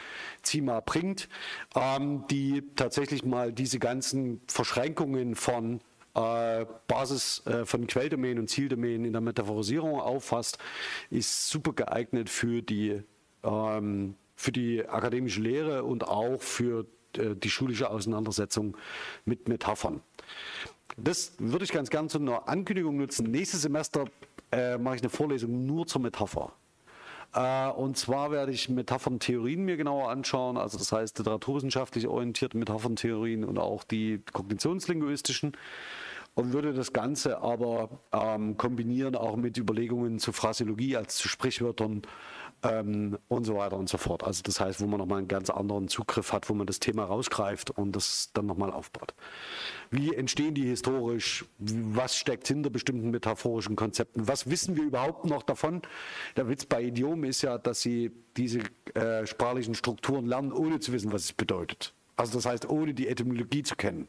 [0.43, 1.29] Zima bringt,
[1.75, 5.81] ähm, die tatsächlich mal diese ganzen Verschränkungen von
[6.15, 10.59] äh, Basis äh, von Quelldomänen und Zieldomänen in der Metaphorisierung auffasst,
[11.11, 13.03] ist super geeignet für die,
[13.43, 18.77] ähm, für die akademische Lehre und auch für äh, die schulische Auseinandersetzung
[19.25, 20.01] mit Metaphern.
[20.97, 23.31] Das würde ich ganz gerne zu einer Ankündigung nutzen.
[23.31, 24.07] Nächstes Semester
[24.53, 26.53] mache ich eine Vorlesung nur zur Metapher.
[27.35, 33.45] Äh, und zwar werde ich Metapherntheorien mir genauer anschauen, also das heißt literaturwissenschaftlich orientierte Metapherntheorien
[33.45, 35.53] und auch die kognitionslinguistischen.
[36.35, 42.03] Und würde das Ganze aber ähm, kombinieren auch mit Überlegungen zu Phraseologie, als zu Sprichwörtern
[42.63, 44.25] ähm, und so weiter und so fort.
[44.25, 47.05] Also das heißt, wo man nochmal einen ganz anderen Zugriff hat, wo man das Thema
[47.05, 49.15] rausgreift und das dann nochmal aufbaut.
[49.91, 51.45] Wie entstehen die historisch?
[51.59, 54.29] Was steckt hinter bestimmten metaphorischen Konzepten?
[54.29, 55.83] Was wissen wir überhaupt noch davon?
[56.37, 58.61] Der Witz bei Idiomen ist ja, dass sie diese
[58.95, 61.95] äh, sprachlichen Strukturen lernen, ohne zu wissen, was es bedeutet.
[62.17, 64.09] Also das heißt, ohne die Etymologie zu kennen.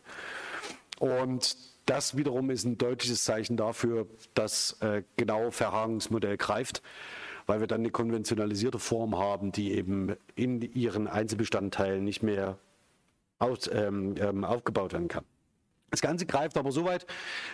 [0.99, 6.81] Und das wiederum ist ein deutliches Zeichen dafür, dass äh, genau Verhagens Modell greift,
[7.45, 12.57] weil wir dann eine konventionalisierte Form haben, die eben in ihren Einzelbestandteilen nicht mehr
[13.39, 15.25] aus, ähm, ähm, aufgebaut werden kann.
[15.89, 17.05] Das Ganze greift aber so weit,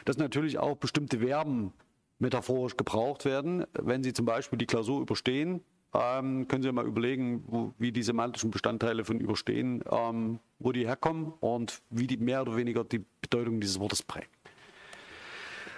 [0.05, 1.73] dass natürlich auch bestimmte Verben
[2.19, 3.65] metaphorisch gebraucht werden.
[3.73, 5.61] Wenn Sie zum Beispiel die Klausur überstehen,
[5.93, 10.85] ähm, können Sie mal überlegen, wo, wie die semantischen Bestandteile von überstehen, ähm, wo die
[10.85, 14.29] herkommen und wie die mehr oder weniger die Bedeutung dieses Wortes prägen.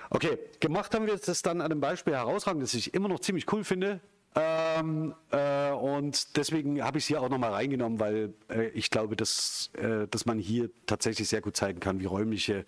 [0.09, 3.51] Okay, gemacht haben wir das dann an einem Beispiel herausragend, das ich immer noch ziemlich
[3.51, 3.99] cool finde.
[4.35, 9.15] Ähm, äh, und deswegen habe ich es hier auch nochmal reingenommen, weil äh, ich glaube,
[9.15, 12.65] dass, äh, dass man hier tatsächlich sehr gut zeigen kann, wie räumliche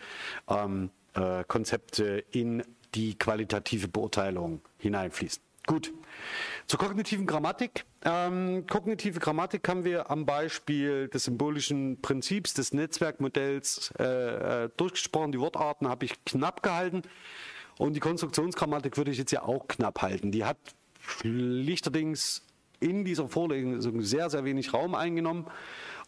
[0.48, 2.64] ähm, äh, Konzepte in
[2.96, 5.42] die qualitative Beurteilung hineinfließen.
[5.68, 5.94] Gut,
[6.66, 7.86] zur kognitiven Grammatik.
[8.04, 15.32] Ähm, kognitive Grammatik haben wir am Beispiel des symbolischen Prinzips des Netzwerkmodells äh, äh, durchgesprochen.
[15.32, 17.04] Die Wortarten habe ich knapp gehalten.
[17.78, 20.32] Und die Konstruktionsgrammatik würde ich jetzt ja auch knapp halten.
[20.32, 20.58] Die hat
[21.00, 22.44] schlichterdings
[22.80, 25.48] in dieser Vorlesung sehr, sehr wenig Raum eingenommen.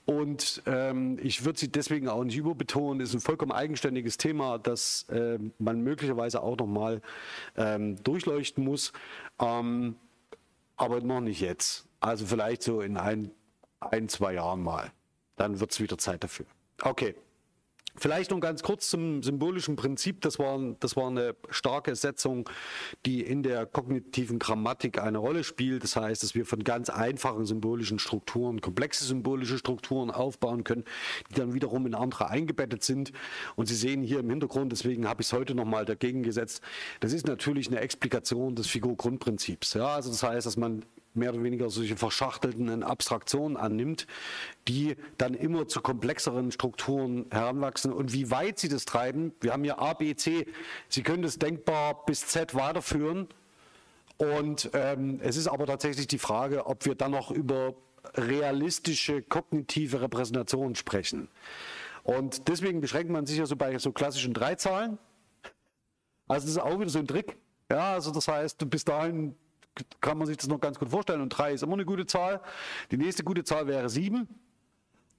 [0.05, 5.03] Und ähm, ich würde sie deswegen auch nicht überbetonen, ist ein vollkommen eigenständiges Thema, das
[5.09, 7.01] äh, man möglicherweise auch nochmal
[7.55, 8.91] ähm, durchleuchten muss.
[9.39, 9.95] Ähm,
[10.75, 11.87] aber noch nicht jetzt.
[12.01, 13.31] Also vielleicht so in ein,
[13.79, 14.91] ein zwei Jahren mal.
[15.37, 16.45] Dann wird es wieder Zeit dafür.
[16.81, 17.15] Okay.
[17.95, 20.21] Vielleicht noch ganz kurz zum symbolischen Prinzip.
[20.21, 22.49] Das war, das war eine starke Setzung,
[23.05, 25.83] die in der kognitiven Grammatik eine Rolle spielt.
[25.83, 30.85] Das heißt, dass wir von ganz einfachen symbolischen Strukturen komplexe symbolische Strukturen aufbauen können,
[31.29, 33.11] die dann wiederum in andere eingebettet sind.
[33.55, 36.63] Und Sie sehen hier im Hintergrund, deswegen habe ich es heute nochmal dagegen gesetzt,
[36.99, 39.75] das ist natürlich eine Explikation des Figurgrundprinzips.
[39.75, 44.07] Ja, also das heißt, dass man mehr oder weniger solche verschachtelten Abstraktionen annimmt,
[44.67, 47.93] die dann immer zu komplexeren Strukturen heranwachsen.
[47.93, 50.47] Und wie weit sie das treiben, wir haben hier A, B, C,
[50.89, 53.27] Sie können das denkbar bis Z weiterführen.
[54.17, 57.75] Und ähm, es ist aber tatsächlich die Frage, ob wir dann noch über
[58.15, 61.29] realistische kognitive Repräsentationen sprechen.
[62.03, 64.97] Und deswegen beschränkt man sich ja so bei so klassischen Dreizahlen.
[66.27, 67.37] Also das ist auch wieder so ein Trick.
[67.71, 69.35] Ja, also das heißt, bis dahin
[70.01, 71.21] kann man sich das noch ganz gut vorstellen.
[71.21, 72.41] Und drei ist immer eine gute Zahl.
[72.91, 74.27] Die nächste gute Zahl wäre sieben.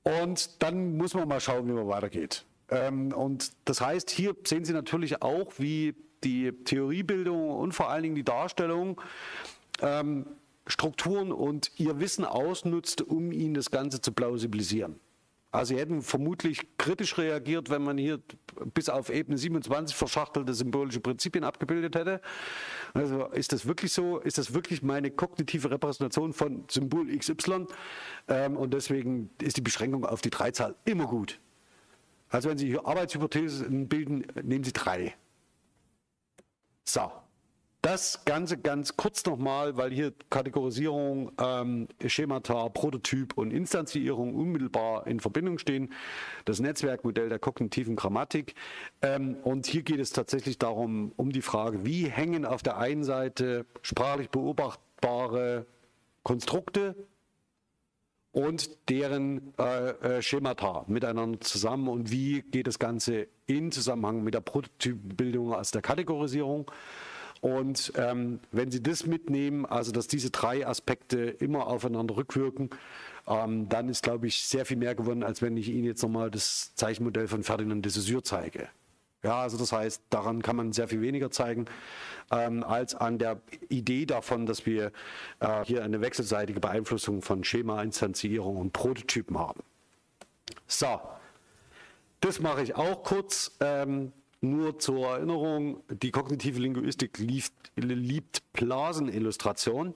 [0.02, 2.44] Und dann muss man mal schauen, wie man weitergeht.
[2.68, 8.02] Ähm, und das heißt, hier sehen Sie natürlich auch, wie die Theoriebildung und vor allen
[8.02, 9.00] Dingen die Darstellung
[9.80, 10.26] ähm,
[10.66, 14.98] Strukturen und ihr Wissen ausnutzt, um ihnen das Ganze zu plausibilisieren.
[15.54, 18.20] Also sie hätten vermutlich kritisch reagiert, wenn man hier
[18.74, 22.20] bis auf Ebene 27 verschachtelte symbolische Prinzipien abgebildet hätte.
[22.92, 24.18] Also ist das wirklich so?
[24.18, 27.66] Ist das wirklich meine kognitive Repräsentation von Symbol XY?
[28.26, 31.38] Ähm, und deswegen ist die Beschränkung auf die Dreizahl immer gut.
[32.30, 35.14] Also wenn Sie hier Arbeitshypothesen bilden, nehmen Sie drei.
[36.82, 37.12] So.
[37.84, 45.20] Das Ganze ganz kurz nochmal, weil hier Kategorisierung, ähm, Schemata, Prototyp und Instanzierung unmittelbar in
[45.20, 45.92] Verbindung stehen.
[46.46, 48.54] Das Netzwerkmodell der kognitiven Grammatik.
[49.02, 53.04] Ähm, und hier geht es tatsächlich darum, um die Frage, wie hängen auf der einen
[53.04, 55.66] Seite sprachlich beobachtbare
[56.22, 56.94] Konstrukte
[58.32, 64.32] und deren äh, äh, Schemata miteinander zusammen und wie geht das Ganze in Zusammenhang mit
[64.32, 66.70] der Prototypbildung, also der Kategorisierung.
[67.44, 72.70] Und ähm, wenn Sie das mitnehmen, also dass diese drei Aspekte immer aufeinander rückwirken,
[73.26, 76.30] ähm, dann ist, glaube ich, sehr viel mehr gewonnen, als wenn ich Ihnen jetzt nochmal
[76.30, 78.68] das Zeichenmodell von Ferdinand de Saussure zeige.
[79.22, 81.66] Ja, also das heißt, daran kann man sehr viel weniger zeigen
[82.30, 84.90] ähm, als an der Idee davon, dass wir
[85.40, 89.60] äh, hier eine wechselseitige Beeinflussung von Schema, Instanzierung und Prototypen haben.
[90.66, 90.98] So,
[92.20, 93.54] das mache ich auch kurz.
[93.60, 94.12] Ähm,
[94.44, 99.94] nur zur Erinnerung, die kognitive Linguistik liebt, liebt Blasenillustration.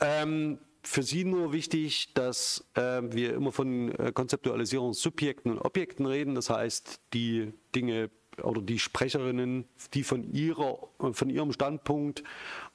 [0.00, 6.34] Ähm, für Sie nur wichtig, dass äh, wir immer von äh, Konzeptualisierungssubjekten und Objekten reden.
[6.34, 8.10] Das heißt, die Dinge
[8.42, 10.78] oder die Sprecherinnen, die von, ihrer,
[11.12, 12.22] von ihrem Standpunkt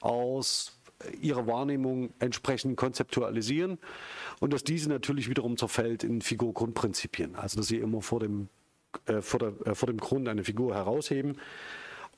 [0.00, 0.80] aus
[1.20, 3.78] ihre Wahrnehmung entsprechend konzeptualisieren
[4.40, 7.36] und dass diese natürlich wiederum zerfällt in Figur-Grundprinzipien.
[7.36, 8.48] Also dass sie immer vor dem,
[9.06, 11.38] äh, vor, der, äh, vor dem Grund eine Figur herausheben.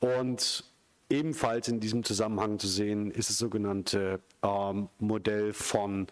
[0.01, 0.65] Und
[1.11, 6.07] ebenfalls in diesem Zusammenhang zu sehen ist das sogenannte äh, Modell von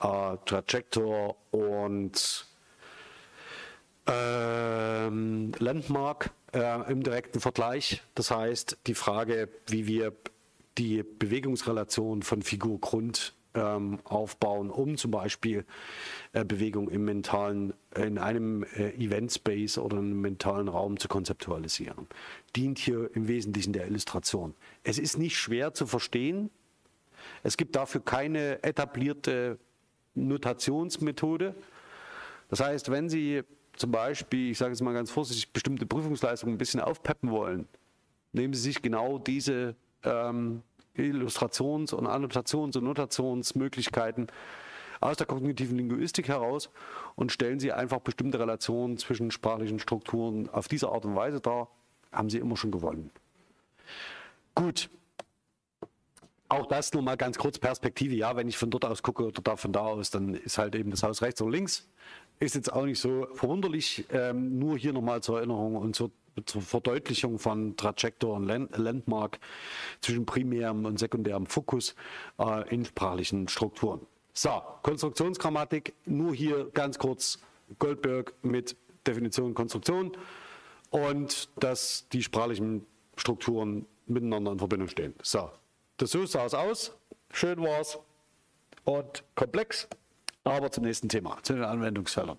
[0.00, 2.46] äh, Trajector und
[4.06, 8.02] ähm, Landmark äh, im direkten Vergleich.
[8.14, 10.12] Das heißt, die Frage, wie wir
[10.78, 15.64] die Bewegungsrelation von Figur Grund ähm, aufbauen, um zum Beispiel
[16.32, 22.06] äh, Bewegung im mentalen, in einem äh, Event Space oder einem mentalen Raum zu konzeptualisieren.
[22.54, 24.54] Dient hier im Wesentlichen der Illustration.
[24.84, 26.50] Es ist nicht schwer zu verstehen.
[27.42, 29.58] Es gibt dafür keine etablierte
[30.14, 31.54] Notationsmethode.
[32.48, 33.42] Das heißt, wenn Sie
[33.76, 37.66] zum Beispiel, ich sage jetzt mal ganz vorsichtig, bestimmte Prüfungsleistungen ein bisschen aufpeppen wollen,
[38.32, 40.62] nehmen Sie sich genau diese ähm,
[40.98, 44.28] Illustrations- und Annotations- und Notationsmöglichkeiten
[45.00, 46.70] aus der kognitiven Linguistik heraus
[47.14, 51.68] und stellen Sie einfach bestimmte Relationen zwischen sprachlichen Strukturen auf diese Art und Weise dar,
[52.12, 53.10] haben Sie immer schon gewonnen.
[54.54, 54.88] Gut.
[56.48, 58.14] Auch das nur mal ganz kurz Perspektive.
[58.14, 60.76] Ja, wenn ich von dort aus gucke oder da von da aus, dann ist halt
[60.76, 61.88] eben das Haus rechts und links.
[62.38, 64.04] Ist jetzt auch nicht so verwunderlich.
[64.10, 66.12] Ähm, nur hier nochmal zur Erinnerung und zur,
[66.44, 69.38] zur Verdeutlichung von Trajector und Land Landmark
[70.00, 71.94] zwischen primärem und sekundärem Fokus
[72.38, 74.00] äh, in sprachlichen Strukturen.
[74.32, 77.38] So, Konstruktionsgrammatik, nur hier ganz kurz
[77.78, 80.12] Goldberg mit Definition Konstruktion
[80.90, 85.14] und dass die sprachlichen Strukturen miteinander in Verbindung stehen.
[85.22, 85.50] So,
[85.96, 86.92] das so sah es aus,
[87.32, 87.98] schön war es
[88.84, 89.88] und komplex.
[90.44, 92.38] Aber zum nächsten Thema, zu den Anwendungsfeldern.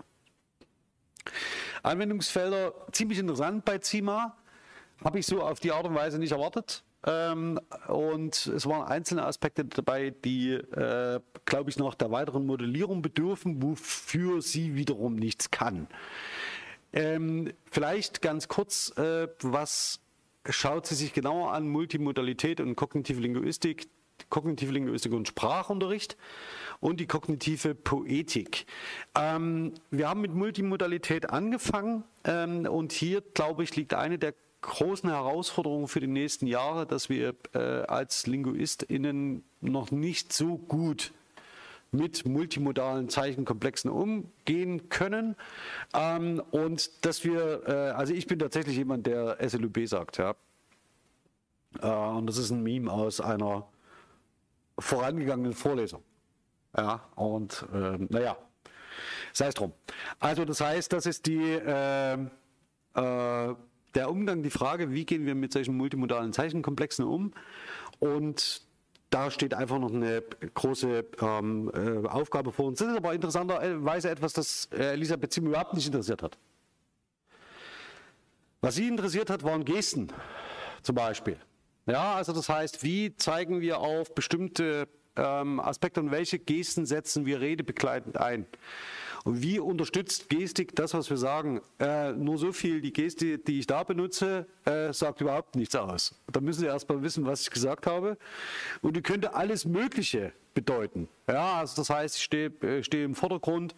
[1.87, 4.35] Anwendungsfelder, ziemlich interessant bei CIMA,
[5.03, 6.83] habe ich so auf die Art und Weise nicht erwartet.
[7.05, 13.01] Ähm, und es waren einzelne Aspekte dabei, die, äh, glaube ich, noch der weiteren Modellierung
[13.01, 15.87] bedürfen, wofür sie wiederum nichts kann.
[16.93, 19.99] Ähm, vielleicht ganz kurz, äh, was
[20.49, 21.67] schaut sie sich genauer an?
[21.69, 23.87] Multimodalität und kognitive Linguistik,
[24.29, 26.17] kognitive Linguistik und Sprachunterricht
[26.79, 28.65] und die kognitive Poetik.
[29.15, 35.09] Ähm, wir haben mit Multimodalität angefangen ähm, und hier, glaube ich, liegt eine der großen
[35.09, 41.13] Herausforderungen für die nächsten Jahre, dass wir äh, als LinguistInnen noch nicht so gut
[41.91, 45.35] mit multimodalen Zeichenkomplexen umgehen können.
[45.93, 50.35] Ähm, und dass wir, äh, also ich bin tatsächlich jemand, der SLUB sagt, ja.
[51.81, 53.67] Äh, und das ist ein Meme aus einer
[54.79, 56.03] vorangegangenen Vorlesung.
[56.75, 58.37] Ja, und äh, naja,
[59.33, 59.73] sei es drum.
[60.19, 63.55] Also das heißt, das ist die, äh, äh,
[63.95, 67.33] der Umgang, die Frage, wie gehen wir mit solchen multimodalen Zeichenkomplexen um?
[67.99, 68.61] Und
[69.09, 70.21] da steht einfach noch eine
[70.53, 72.79] große ähm, äh, Aufgabe vor uns.
[72.79, 76.37] Das ist aber interessanterweise etwas, das äh, Elisabeth Zim überhaupt nicht interessiert hat.
[78.61, 80.11] Was sie interessiert hat, waren Gesten
[80.81, 81.37] zum Beispiel.
[81.87, 87.25] Ja, also das heißt, wie zeigen wir auf bestimmte ähm, Aspekte und welche Gesten setzen
[87.25, 88.45] wir redebegleitend ein?
[89.23, 91.61] Und wie unterstützt Gestik das, was wir sagen?
[91.79, 96.15] Äh, nur so viel, die Geste, die ich da benutze, äh, sagt überhaupt nichts aus.
[96.31, 98.17] Da müssen Sie erstmal wissen, was ich gesagt habe.
[98.81, 101.07] Und die könnte alles Mögliche bedeuten.
[101.27, 103.75] Ja, also das heißt, ich stehe äh, steh im Vordergrund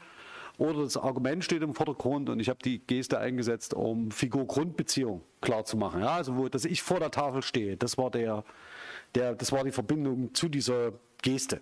[0.59, 5.63] oder das Argument steht im Vordergrund und ich habe die Geste eingesetzt, um Figur-Grundbeziehung klar
[5.63, 6.01] zu machen.
[6.01, 8.43] Ja, also wo, dass ich vor der Tafel stehe, das war der,
[9.15, 10.91] der, das war die Verbindung zu dieser
[11.21, 11.61] Geste.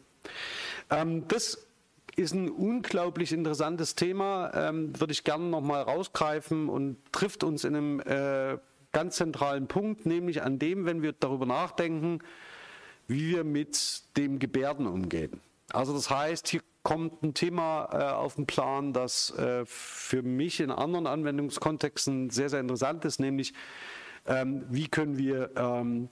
[0.90, 1.68] Ähm, das
[2.16, 7.76] ist ein unglaublich interessantes Thema, ähm, würde ich gerne nochmal rausgreifen und trifft uns in
[7.76, 8.58] einem äh,
[8.92, 12.20] ganz zentralen Punkt, nämlich an dem, wenn wir darüber nachdenken,
[13.08, 15.40] wie wir mit dem Gebärden umgehen.
[15.72, 20.62] Also das heißt, hier kommt ein Thema äh, auf den Plan, das äh, für mich
[20.62, 23.54] in anderen Anwendungskontexten sehr, sehr interessant ist, nämlich
[24.26, 26.08] ähm, wie können wir ähm,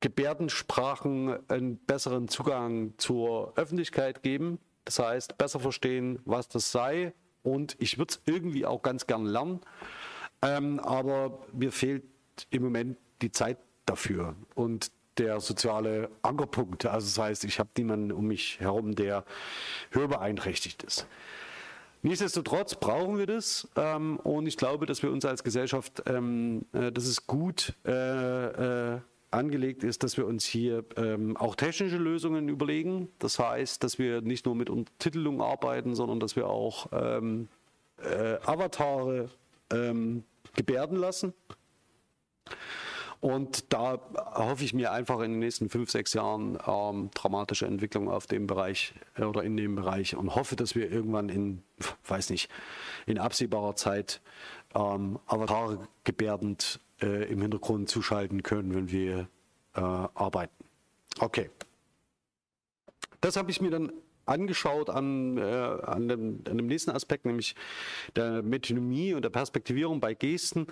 [0.00, 4.58] Gebärdensprachen einen besseren Zugang zur Öffentlichkeit geben.
[4.84, 7.14] Das heißt, besser verstehen, was das sei.
[7.42, 9.62] Und ich würde es irgendwie auch ganz gern lernen.
[10.42, 12.04] Ähm, aber mir fehlt
[12.50, 13.56] im Moment die Zeit
[13.86, 16.86] dafür und der soziale Ankerpunkt.
[16.86, 19.24] Also das heißt, ich habe niemanden um mich herum, der
[19.90, 21.06] hörbeeinträchtigt ist.
[22.04, 26.90] Nichtsdestotrotz brauchen wir das ähm, und ich glaube, dass wir uns als Gesellschaft, ähm, äh,
[26.90, 29.00] dass es gut äh, äh,
[29.30, 33.08] angelegt ist, dass wir uns hier ähm, auch technische Lösungen überlegen.
[33.20, 37.48] Das heißt, dass wir nicht nur mit Untertitelung arbeiten, sondern dass wir auch ähm,
[37.98, 39.30] äh, Avatare
[39.72, 41.32] ähm, gebärden lassen.
[43.22, 44.00] Und da
[44.34, 48.48] hoffe ich mir einfach in den nächsten fünf, sechs Jahren ähm, dramatische Entwicklung auf dem
[48.48, 51.62] Bereich äh, oder in dem Bereich und hoffe, dass wir irgendwann in,
[52.08, 52.50] weiß nicht,
[53.06, 54.20] in absehbarer Zeit
[54.74, 59.28] ähm, Avatare gebärdend äh, im Hintergrund zuschalten können, wenn wir
[59.76, 60.64] äh, arbeiten.
[61.20, 61.48] Okay.
[63.20, 63.92] Das habe ich mir dann
[64.26, 67.54] angeschaut an, äh, an, dem, an, dem, nächsten Aspekt, nämlich
[68.16, 70.66] der Metonymie und der Perspektivierung bei Gesten.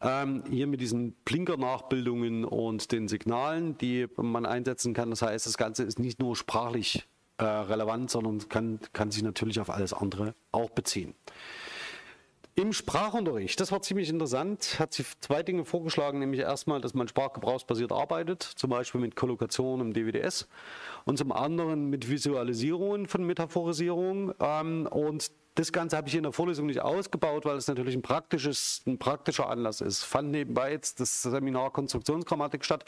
[0.00, 5.10] Ähm, hier mit diesen Blinker-Nachbildungen und den Signalen, die man einsetzen kann.
[5.10, 7.06] Das heißt, das Ganze ist nicht nur sprachlich
[7.38, 11.14] äh, relevant, sondern kann, kann sich natürlich auf alles andere auch beziehen.
[12.56, 17.08] Im Sprachunterricht, das war ziemlich interessant, hat sie zwei Dinge vorgeschlagen, nämlich erstmal, dass man
[17.08, 20.46] sprachgebrauchsbasiert arbeitet, zum Beispiel mit Kollokation im DWDS
[21.04, 24.34] und zum anderen mit Visualisierungen von Metaphorisierung.
[24.38, 28.02] Ähm, und das Ganze habe ich in der Vorlesung nicht ausgebaut, weil es natürlich ein,
[28.02, 30.04] praktisches, ein praktischer Anlass ist.
[30.04, 32.84] Fand nebenbei jetzt das Seminar Konstruktionsgrammatik statt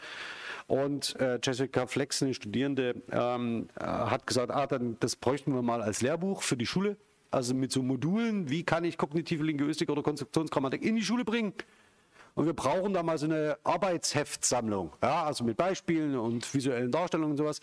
[0.68, 5.62] und äh, Jessica Flex, eine Studierende, ähm, äh, hat gesagt, ah, dann, das bräuchten wir
[5.62, 6.96] mal als Lehrbuch für die Schule
[7.30, 11.52] also mit so Modulen, wie kann ich kognitive Linguistik oder Konstruktionsgrammatik in die Schule bringen.
[12.34, 17.32] Und wir brauchen da mal so eine Arbeitsheftsammlung, ja, also mit Beispielen und visuellen Darstellungen
[17.32, 17.60] und sowas.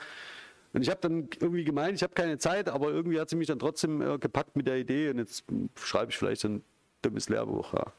[0.73, 3.47] Und ich habe dann irgendwie gemeint, ich habe keine Zeit, aber irgendwie hat sie mich
[3.47, 5.43] dann trotzdem äh, gepackt mit der Idee und jetzt
[5.75, 6.63] schreibe ich vielleicht ein
[7.03, 7.73] dummes Lehrbuch.
[7.73, 7.93] Ja.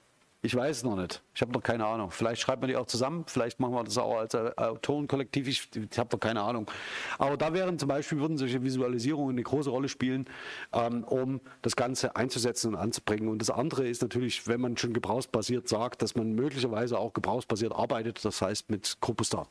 [0.45, 1.23] Ich weiß es noch nicht.
[1.35, 2.11] Ich habe noch keine Ahnung.
[2.11, 3.25] Vielleicht schreibt man die auch zusammen.
[3.27, 5.49] Vielleicht machen wir das auch als äh, Autorenkollektiv.
[5.49, 6.71] Ich, ich habe noch keine Ahnung.
[7.17, 10.27] Aber da wären zum Beispiel, würden solche Visualisierungen eine große Rolle spielen,
[10.75, 13.31] ähm, um das Ganze einzusetzen und anzubringen.
[13.31, 17.75] Und das andere ist natürlich, wenn man schon gebrauchsbasiert sagt, dass man möglicherweise auch gebrauchsbasiert
[17.75, 18.23] arbeitet.
[18.23, 19.51] Das heißt mit Corpusdaten.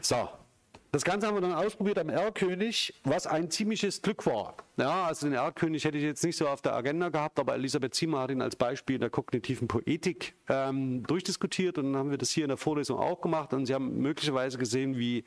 [0.00, 0.28] So,
[0.94, 4.54] das Ganze haben wir dann ausprobiert am R-König, was ein ziemliches Glück war.
[4.76, 7.96] Ja, also den R-König hätte ich jetzt nicht so auf der Agenda gehabt, aber Elisabeth
[7.96, 12.30] Ziemer hat ihn als Beispiel der kognitiven Poetik ähm, durchdiskutiert und dann haben wir das
[12.30, 15.24] hier in der Vorlesung auch gemacht und Sie haben möglicherweise gesehen, wie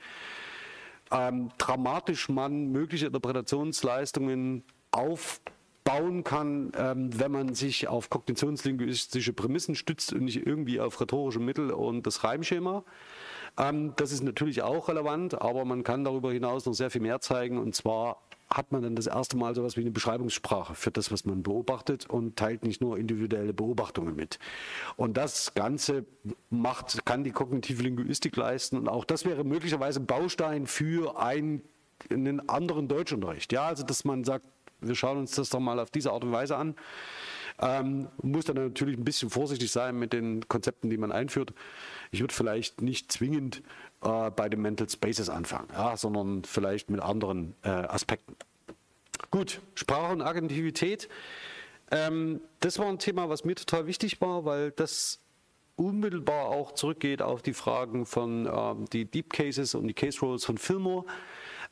[1.12, 10.14] ähm, dramatisch man mögliche Interpretationsleistungen aufbauen kann, ähm, wenn man sich auf kognitionslinguistische Prämissen stützt
[10.14, 12.86] und nicht irgendwie auf rhetorische Mittel und das Reimschema.
[13.58, 17.22] Ähm, das ist natürlich auch relevant, aber man kann darüber hinaus noch sehr viel mehr
[17.22, 17.58] zeigen.
[17.58, 21.12] Und zwar hat man dann das erste Mal so etwas wie eine Beschreibungssprache für das,
[21.12, 24.40] was man beobachtet und teilt nicht nur individuelle Beobachtungen mit.
[24.96, 26.06] Und das Ganze
[26.50, 31.62] macht, kann die kognitive Linguistik leisten und auch das wäre möglicherweise Baustein für einen,
[32.10, 33.52] einen anderen Deutschunterricht.
[33.52, 34.46] Ja, also dass man sagt,
[34.80, 36.76] wir schauen uns das doch mal auf diese Art und Weise an.
[37.60, 41.54] Ähm, muss dann natürlich ein bisschen vorsichtig sein mit den Konzepten, die man einführt.
[42.12, 43.62] Ich würde vielleicht nicht zwingend
[44.04, 48.36] äh, bei den Mental Spaces anfangen, ja, sondern vielleicht mit anderen äh, Aspekten.
[49.32, 51.10] Gut, Sprache und Agentivität.
[51.92, 55.20] Ähm, das war ein Thema, was mir total wichtig war, weil das
[55.76, 60.44] unmittelbar auch zurückgeht auf die Fragen von ähm, die Deep Cases und die Case Rolls
[60.44, 61.06] von Fillmore.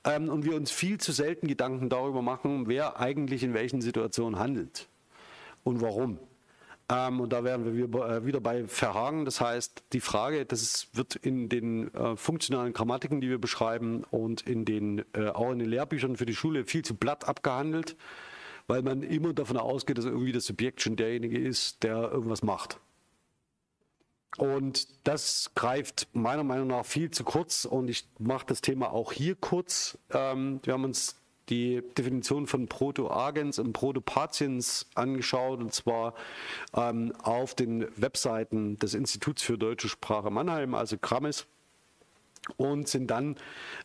[0.04, 4.40] Ähm, und wir uns viel zu selten Gedanken darüber machen, wer eigentlich in welchen Situationen
[4.40, 4.88] handelt
[5.64, 6.20] und warum.
[6.88, 9.26] Ähm, und da wären wir äh, wieder bei Verhagen.
[9.26, 14.42] Das heißt, die Frage, das wird in den äh, funktionalen Grammatiken, die wir beschreiben und
[14.42, 17.96] in den, äh, auch in den Lehrbüchern für die Schule viel zu blatt abgehandelt,
[18.68, 22.80] weil man immer davon ausgeht, dass irgendwie das Subjekt schon derjenige ist, der irgendwas macht.
[24.38, 29.12] Und das greift meiner Meinung nach viel zu kurz und ich mache das Thema auch
[29.12, 29.98] hier kurz.
[30.12, 31.16] Ähm, wir haben uns
[31.50, 36.14] die Definition von Proto-Agens und Proto-Patiens angeschaut, und zwar
[36.76, 41.48] ähm, auf den Webseiten des Instituts für deutsche Sprache Mannheim, also Grammis
[42.58, 43.36] und sind dann,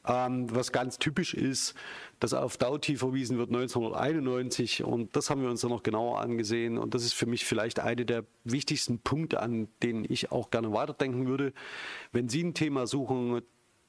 [0.06, 1.74] ähm, was ganz typisch ist,
[2.18, 6.78] dass auf Dauti verwiesen wird 1991 und das haben wir uns dann noch genauer angesehen
[6.78, 10.72] und das ist für mich vielleicht eine der wichtigsten Punkte, an denen ich auch gerne
[10.72, 11.52] weiterdenken würde.
[12.12, 13.40] Wenn Sie ein Thema suchen,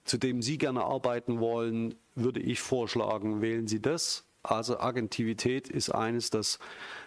[0.03, 4.25] zu dem Sie gerne arbeiten wollen, würde ich vorschlagen, wählen Sie das.
[4.43, 6.57] Also Agentivität ist eines, das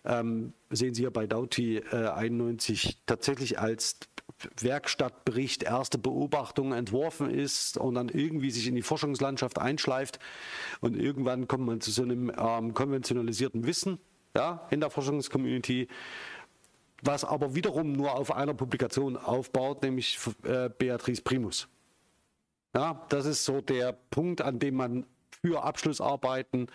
[0.04, 3.98] ähm, sehen Sie ja bei Dauti äh, 91 tatsächlich als
[4.60, 10.18] Werkstattbericht, erste Beobachtung entworfen ist und dann irgendwie sich in die Forschungslandschaft einschleift
[10.80, 13.98] und irgendwann kommt man zu so einem ähm, konventionalisierten Wissen
[14.36, 15.88] ja, in der Forschungscommunity,
[17.02, 21.68] was aber wiederum nur auf einer Publikation aufbaut, nämlich äh, Beatrice Primus.
[22.74, 25.06] Ja, das ist so der Punkt, an dem man
[25.40, 26.68] für Abschlussarbeiten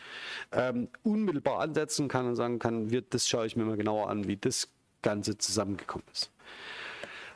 [0.52, 4.28] ähm, unmittelbar ansetzen kann und sagen kann, wir, das schaue ich mir mal genauer an,
[4.28, 4.70] wie das
[5.02, 6.32] Ganze zusammengekommen ist.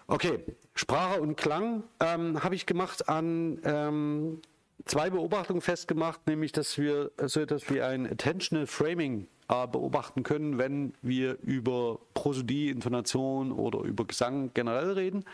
[0.08, 0.40] Okay,
[0.76, 4.42] Sprache und Klang ähm, habe ich gemacht an ähm,
[4.86, 10.58] zwei Beobachtungen festgemacht, nämlich dass wir so etwas wie ein Attentional Framing äh, beobachten können,
[10.58, 15.26] wenn wir über Prosodie, Intonation oder über Gesang generell reden,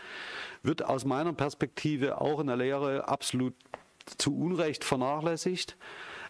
[0.62, 3.54] wird aus meiner Perspektive auch in der Lehre absolut
[4.18, 5.76] zu Unrecht vernachlässigt.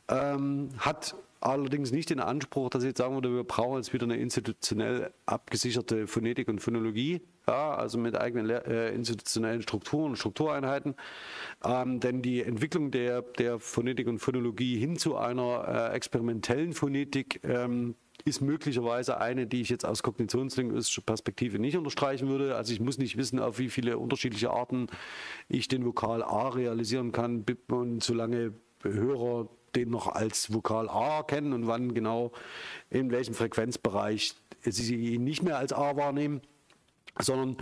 [0.08, 4.04] Ähm, hat allerdings nicht den Anspruch, dass ich jetzt sagen würde, wir brauchen jetzt wieder
[4.04, 10.94] eine institutionell abgesicherte Phonetik und Phonologie, ja, also mit eigenen äh, institutionellen Strukturen und Struktureinheiten.
[11.64, 17.40] Ähm, denn die Entwicklung der, der Phonetik und Phonologie hin zu einer äh, experimentellen Phonetik
[17.44, 22.54] ähm, ist möglicherweise eine, die ich jetzt aus kognitionslinguistischer Perspektive nicht unterstreichen würde.
[22.54, 24.88] Also ich muss nicht wissen, auf wie viele unterschiedliche Arten
[25.48, 31.52] ich den Vokal A realisieren kann und solange Hörer den noch als Vokal A kennen
[31.52, 32.32] und wann genau
[32.90, 36.42] in welchem Frequenzbereich sie ihn nicht mehr als A wahrnehmen
[37.18, 37.56] sondern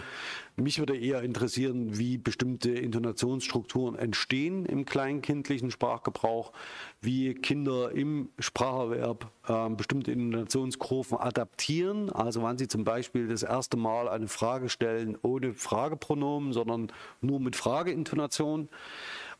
[0.56, 6.52] mich würde eher interessieren, wie bestimmte Intonationsstrukturen entstehen im kleinkindlichen Sprachgebrauch,
[7.00, 13.76] wie Kinder im Spracherwerb äh, bestimmte Intonationskurven adaptieren, also wann sie zum Beispiel das erste
[13.76, 18.68] Mal eine Frage stellen ohne Fragepronomen, sondern nur mit Frageintonation.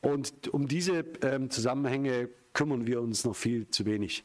[0.00, 4.24] Und um diese ähm, Zusammenhänge kümmern wir uns noch viel zu wenig.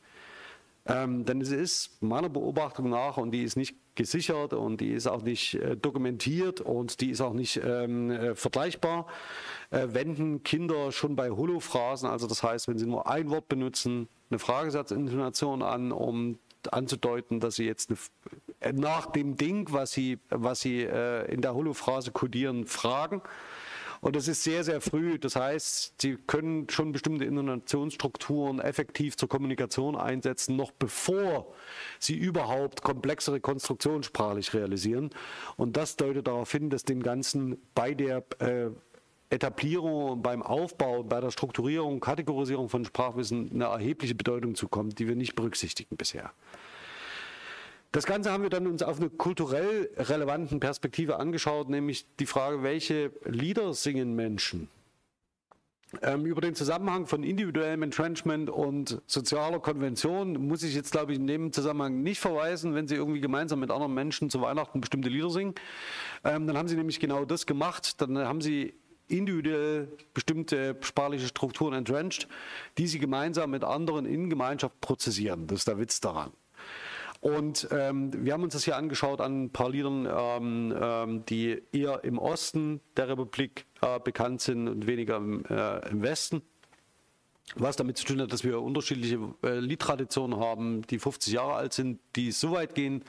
[0.86, 5.07] Ähm, denn es ist meiner Beobachtung nach, und die ist nicht gesichert und die ist
[5.07, 9.07] auch nicht äh, dokumentiert und die ist auch nicht ähm, äh, vergleichbar,
[9.71, 14.09] äh, wenden Kinder schon bei Holophrasen, also das heißt, wenn sie nur ein Wort benutzen,
[14.29, 16.39] eine Fragesatzintonation an, um
[16.71, 17.99] anzudeuten, dass sie jetzt eine,
[18.59, 23.21] äh, nach dem Ding, was sie, was sie äh, in der Holophrase kodieren, fragen.
[24.04, 25.18] Und das ist sehr, sehr früh.
[25.18, 31.54] Das heißt, Sie können schon bestimmte Intonationsstrukturen effektiv zur Kommunikation einsetzen, noch bevor
[31.99, 35.12] Sie überhaupt komplexere Konstruktionen sprachlich realisieren.
[35.56, 38.72] Und das deutet darauf hin, dass dem Ganzen bei der äh,
[39.30, 45.16] Etablierung, beim Aufbau, bei der Strukturierung, Kategorisierung von Sprachwissen eine erhebliche Bedeutung zukommt, die wir
[45.16, 46.34] nicht berücksichtigen bisher.
[47.94, 52.64] Das Ganze haben wir dann uns auf eine kulturell relevanten Perspektive angeschaut, nämlich die Frage,
[52.64, 54.68] welche Lieder singen Menschen?
[56.02, 61.20] Ähm, über den Zusammenhang von individuellem Entrenchment und sozialer Konvention muss ich jetzt, glaube ich,
[61.20, 65.10] in dem Zusammenhang nicht verweisen, wenn Sie irgendwie gemeinsam mit anderen Menschen zu Weihnachten bestimmte
[65.10, 65.54] Lieder singen.
[66.24, 68.02] Ähm, dann haben Sie nämlich genau das gemacht.
[68.02, 68.74] Dann haben Sie
[69.08, 72.28] individuell bestimmte sprachliche Strukturen entrenched,
[72.80, 75.46] die Sie gemeinsam mit anderen in Gemeinschaft prozessieren.
[75.46, 76.32] Das ist der Witz daran.
[77.24, 82.19] Und ähm, wir haben uns das hier angeschaut an Liedern, ähm, ähm, die eher im
[82.19, 86.41] Osten der Republik äh, bekannt sind und weniger im, äh, im, Westen.
[87.55, 91.71] Was damit zu tun hat, dass wir unterschiedliche äh, Liedtraditionen haben, die 50 Jahre alt
[91.71, 93.05] sind, die so weit gehen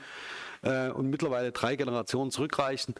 [0.61, 2.95] äh, und mittlerweile drei Generationen zurückreichen,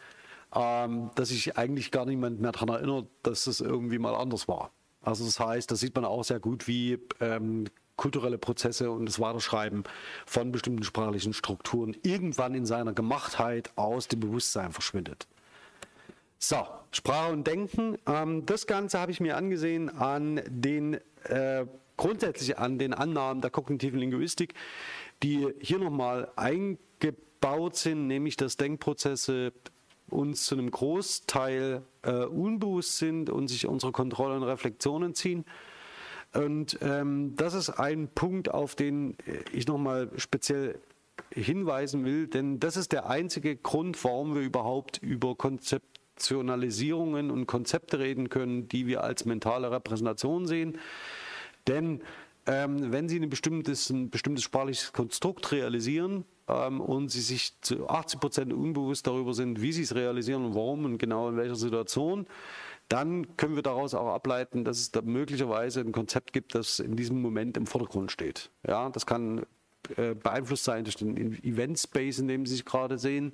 [0.54, 4.72] ähm, dass sich eigentlich gar niemand mehr daran erinnert, dass es irgendwie mal anders war.
[5.02, 9.20] Also das heißt, da sieht man auch sehr gut, wie ähm, kulturelle Prozesse und das
[9.20, 9.84] Weiterschreiben
[10.26, 15.28] von bestimmten sprachlichen Strukturen irgendwann in seiner Gemachtheit aus dem Bewusstsein verschwindet.
[16.38, 16.58] So,
[16.92, 17.98] Sprache und Denken.
[18.06, 21.66] Ähm, das Ganze habe ich mir angesehen an den äh,
[21.98, 24.54] grundsätzlich an den Annahmen der kognitiven Linguistik,
[25.24, 29.54] die hier nochmal eingebaut sind, nämlich dass Denkprozesse
[30.10, 35.46] uns zu einem Großteil äh, unbewusst sind und sich unsere Kontrolle und Reflexionen ziehen
[36.36, 39.18] und ähm, das ist ein Punkt, auf den
[39.52, 40.80] ich nochmal speziell
[41.32, 48.00] hinweisen will, denn das ist der einzige Grund, warum wir überhaupt über Konzeptionalisierungen und Konzepte
[48.00, 50.78] reden können, die wir als mentale Repräsentation sehen.
[51.68, 52.02] Denn
[52.48, 57.90] ähm, wenn Sie ein bestimmtes, ein bestimmtes sprachliches Konstrukt realisieren ähm, und Sie sich zu
[57.90, 61.56] 80 Prozent unbewusst darüber sind, wie Sie es realisieren und warum und genau in welcher
[61.56, 62.28] Situation,
[62.90, 66.96] dann können wir daraus auch ableiten, dass es da möglicherweise ein Konzept gibt, das in
[66.96, 68.52] diesem Moment im Vordergrund steht.
[68.68, 69.46] Ja, das kann
[69.98, 73.32] äh, beeinflusst sein durch den Event Space, in dem Sie sich gerade sehen.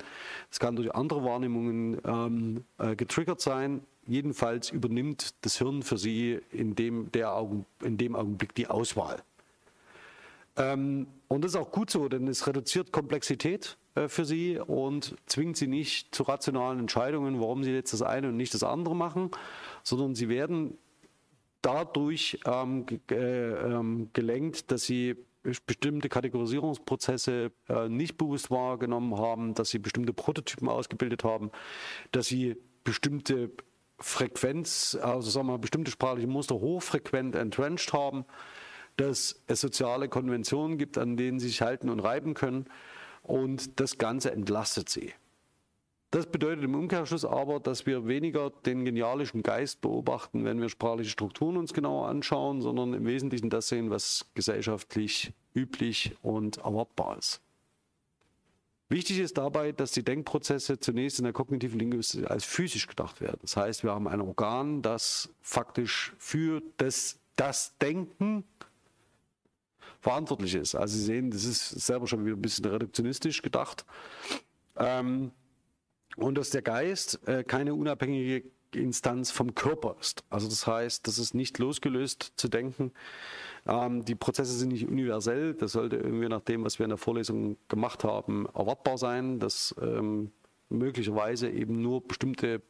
[0.50, 3.82] Es kann durch andere Wahrnehmungen ähm, äh, getriggert sein.
[4.08, 9.22] jedenfalls übernimmt das Hirn für sie in dem, der Augen, in dem Augenblick die Auswahl.
[10.58, 15.58] Ähm, und das ist auch gut so, denn es reduziert Komplexität für sie und zwingt
[15.58, 19.32] sie nicht zu rationalen Entscheidungen, warum sie jetzt das eine und nicht das andere machen,
[19.84, 20.78] sondern sie werden
[21.62, 29.70] dadurch ähm, äh, ähm, gelenkt, dass sie bestimmte Kategorisierungsprozesse äh, nicht bewusst wahrgenommen haben, dass
[29.70, 31.52] sie bestimmte Prototypen ausgebildet haben,
[32.12, 33.52] dass sie bestimmte
[34.00, 38.26] Frequenz, also sagen wir mal, bestimmte sprachliche Muster hochfrequent entrenched haben,
[38.98, 42.68] dass es soziale Konventionen gibt, an denen sie sich halten und reiben können
[43.24, 45.14] und das Ganze entlastet sie.
[46.12, 51.12] Das bedeutet im Umkehrschluss aber, dass wir weniger den genialischen Geist beobachten, wenn wir sprachliche
[51.12, 57.42] Strukturen uns genauer anschauen, sondern im Wesentlichen das sehen, was gesellschaftlich üblich und erwartbar ist.
[58.90, 63.38] Wichtig ist dabei, dass die Denkprozesse zunächst in der kognitiven Linguistik als physisch gedacht werden.
[63.42, 68.44] Das heißt, wir haben ein Organ, das faktisch für das, das Denken
[70.02, 70.76] verantwortlich ist.
[70.76, 73.86] Also Sie sehen, das ist selber schon wieder ein bisschen reduktionistisch gedacht.
[74.76, 75.32] Ähm,
[76.18, 78.44] und dass der Geist äh, keine unabhängige
[78.74, 80.24] Instanz vom Körper ist.
[80.30, 82.92] Also das heißt, das ist nicht losgelöst zu denken.
[83.68, 85.54] Ähm, die Prozesse sind nicht universell.
[85.54, 89.76] Das sollte irgendwie nach dem, was wir in der Vorlesung gemacht haben, erwartbar sein, dass
[89.82, 90.32] ähm,
[90.70, 92.62] möglicherweise eben nur bestimmte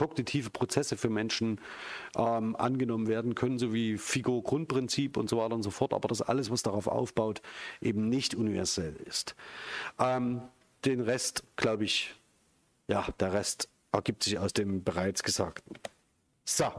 [0.00, 1.60] kognitive Prozesse für Menschen
[2.16, 6.22] ähm, angenommen werden können, so wie Figo-Grundprinzip und so weiter und so fort, aber dass
[6.22, 7.42] alles, was darauf aufbaut,
[7.82, 9.34] eben nicht universell ist.
[9.98, 10.40] Ähm,
[10.86, 12.14] den Rest, glaube ich,
[12.88, 15.74] ja, der Rest ergibt sich aus dem bereits Gesagten.
[16.46, 16.72] So.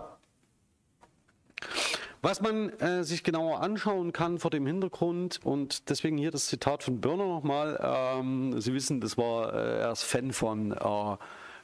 [2.24, 6.82] Was man äh, sich genauer anschauen kann vor dem Hintergrund und deswegen hier das Zitat
[6.82, 7.80] von Börner nochmal.
[7.84, 11.17] Ähm, Sie wissen, das war äh, er ist Fan von äh,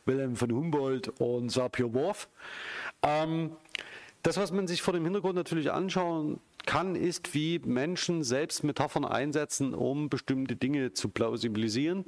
[0.08, 2.30] Wilhelm von Humboldt und Sapir-Whorf.
[3.04, 3.52] Ähm,
[4.24, 9.06] das, was man sich vor dem Hintergrund natürlich anschauen kann, ist, wie Menschen selbst Metaphern
[9.06, 12.06] einsetzen, um bestimmte Dinge zu plausibilisieren.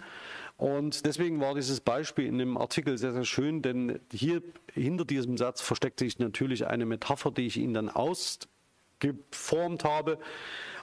[0.57, 4.43] Und deswegen war dieses Beispiel in dem Artikel sehr, sehr schön, denn hier
[4.73, 10.19] hinter diesem Satz versteckt sich natürlich eine Metapher, die ich Ihnen dann ausgeformt habe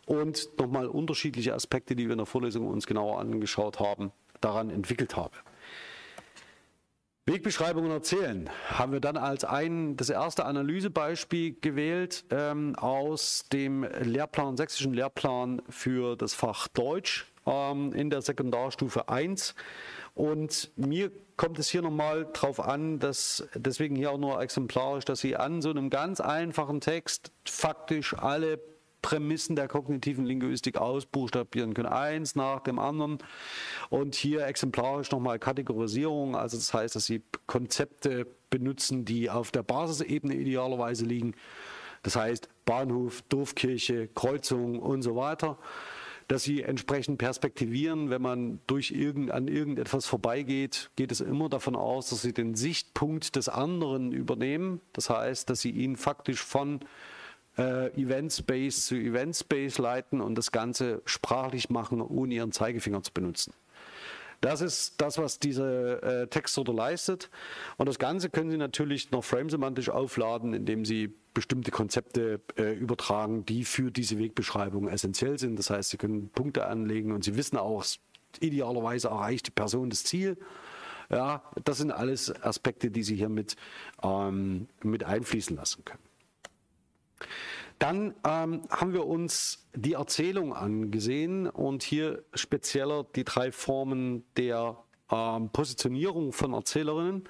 [0.07, 4.11] und nochmal unterschiedliche Aspekte, die wir in der Vorlesung uns genauer angeschaut haben,
[4.41, 5.37] daran entwickelt habe.
[7.29, 14.57] Wegbeschreibungen erzählen haben wir dann als ein, das erste Analysebeispiel gewählt ähm, aus dem Lehrplan,
[14.57, 19.57] sächsischen Lehrplan für das Fach Deutsch ähm, in der Sekundarstufe 1.
[20.14, 25.18] Und mir kommt es hier nochmal drauf an, dass deswegen hier auch nur exemplarisch, dass
[25.18, 28.61] Sie an so einem ganz einfachen Text faktisch alle
[29.03, 33.19] Prämissen der kognitiven Linguistik ausbuchstabieren können, eins nach dem anderen.
[33.89, 39.63] Und hier exemplarisch nochmal Kategorisierung, also das heißt, dass Sie Konzepte benutzen, die auf der
[39.63, 41.35] Basisebene idealerweise liegen.
[42.03, 45.59] Das heißt Bahnhof, Dorfkirche, Kreuzung und so weiter
[46.29, 48.11] dass sie entsprechend perspektivieren.
[48.11, 52.55] Wenn man durch irgend, an irgendetwas vorbeigeht, geht es immer davon aus, dass sie den
[52.55, 54.81] Sichtpunkt des anderen übernehmen.
[54.93, 56.81] Das heißt, dass sie ihn faktisch von
[57.59, 63.03] äh, Event Space zu Event Space leiten und das Ganze sprachlich machen, ohne ihren Zeigefinger
[63.03, 63.53] zu benutzen.
[64.41, 67.31] Das ist das, was diese äh, Textsorte leistet.
[67.79, 73.45] Und das Ganze können Sie natürlich noch framesemantisch aufladen, indem Sie bestimmte Konzepte äh, übertragen,
[73.47, 75.59] die für diese Wegbeschreibung essentiell sind.
[75.59, 77.85] Das heißt, Sie können Punkte anlegen und Sie wissen auch,
[78.41, 80.37] idealerweise erreicht die Person das Ziel.
[81.11, 83.57] Ja, das sind alles Aspekte, die Sie hier mit,
[84.03, 86.06] ähm, mit einfließen lassen können.
[87.79, 94.79] Dann ähm, haben wir uns die Erzählung angesehen und hier spezieller die drei Formen der
[95.11, 97.29] ähm, Positionierung von Erzählerinnen.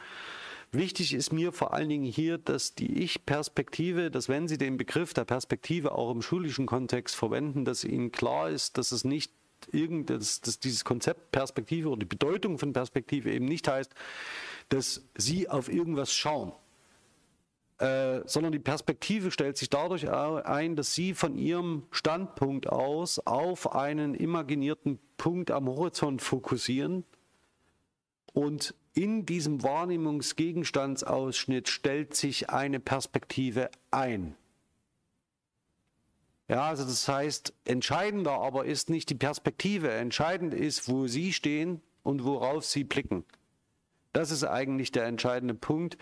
[0.73, 5.15] Wichtig ist mir vor allen Dingen hier, dass die Ich-Perspektive, dass wenn Sie den Begriff
[5.15, 9.33] der Perspektive auch im schulischen Kontext verwenden, dass Ihnen klar ist, dass es nicht
[9.73, 13.93] irgend, dass, dass dieses Konzept Perspektive oder die Bedeutung von Perspektive eben nicht heißt,
[14.69, 16.53] dass Sie auf irgendwas schauen,
[17.79, 23.75] äh, sondern die Perspektive stellt sich dadurch ein, dass Sie von Ihrem Standpunkt aus auf
[23.75, 27.05] einen imaginierten Punkt am Horizont fokussieren
[28.33, 34.37] und in diesem Wahrnehmungsgegenstandsausschnitt stellt sich eine Perspektive ein.
[36.49, 41.83] Ja, also das heißt, entscheidender aber ist nicht die Perspektive, entscheidend ist, wo Sie stehen
[42.03, 43.25] und worauf Sie blicken.
[44.13, 45.99] Das ist eigentlich der entscheidende Punkt.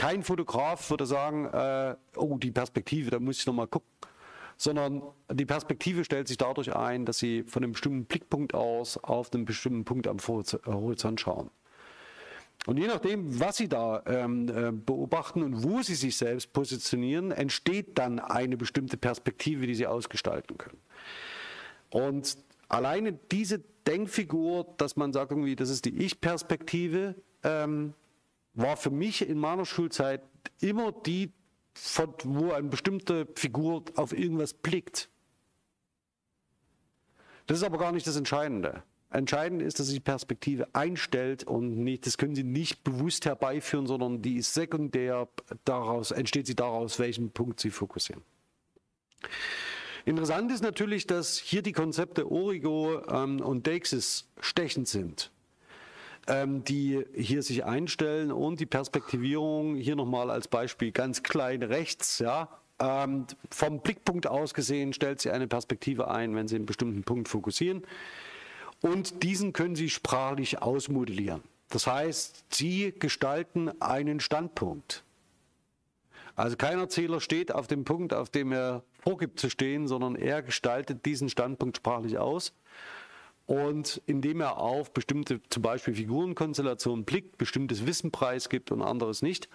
[0.00, 3.90] Kein Fotograf würde sagen, äh, oh, die Perspektive, da muss ich nochmal gucken.
[4.56, 9.30] Sondern die Perspektive stellt sich dadurch ein, dass Sie von einem bestimmten Blickpunkt aus auf
[9.34, 11.50] einen bestimmten Punkt am Horizont schauen.
[12.64, 17.30] Und je nachdem, was Sie da ähm, äh, beobachten und wo Sie sich selbst positionieren,
[17.30, 20.80] entsteht dann eine bestimmte Perspektive, die Sie ausgestalten können.
[21.90, 22.38] Und
[22.70, 27.92] alleine diese Denkfigur, dass man sagt, irgendwie, das ist die Ich-Perspektive, ähm,
[28.54, 30.22] war für mich in meiner Schulzeit
[30.60, 31.32] immer die,
[31.74, 35.08] von, wo eine bestimmte Figur auf irgendwas blickt.
[37.46, 38.82] Das ist aber gar nicht das Entscheidende.
[39.12, 43.88] Entscheidend ist, dass sich die Perspektive einstellt und nicht, das können Sie nicht bewusst herbeiführen,
[43.88, 45.28] sondern die ist sekundär,
[45.64, 48.22] daraus entsteht sie daraus, welchen Punkt Sie fokussieren.
[50.04, 55.32] Interessant ist natürlich, dass hier die Konzepte Origo ähm, und Deixis stechend sind,
[56.30, 62.20] ähm, die hier sich einstellen und die Perspektivierung hier nochmal als Beispiel ganz klein rechts,
[62.20, 67.02] ja, ähm, vom Blickpunkt aus gesehen stellt sie eine Perspektive ein, wenn Sie einen bestimmten
[67.02, 67.82] Punkt fokussieren
[68.80, 71.42] und diesen können Sie sprachlich ausmodellieren.
[71.68, 75.04] Das heißt, Sie gestalten einen Standpunkt.
[76.36, 80.42] Also kein Erzähler steht auf dem Punkt, auf dem er vorgibt zu stehen, sondern er
[80.42, 82.54] gestaltet diesen Standpunkt sprachlich aus.
[83.46, 89.48] Und indem er auf bestimmte, zum Beispiel Figurenkonstellationen blickt, bestimmtes Wissen preisgibt und anderes nicht,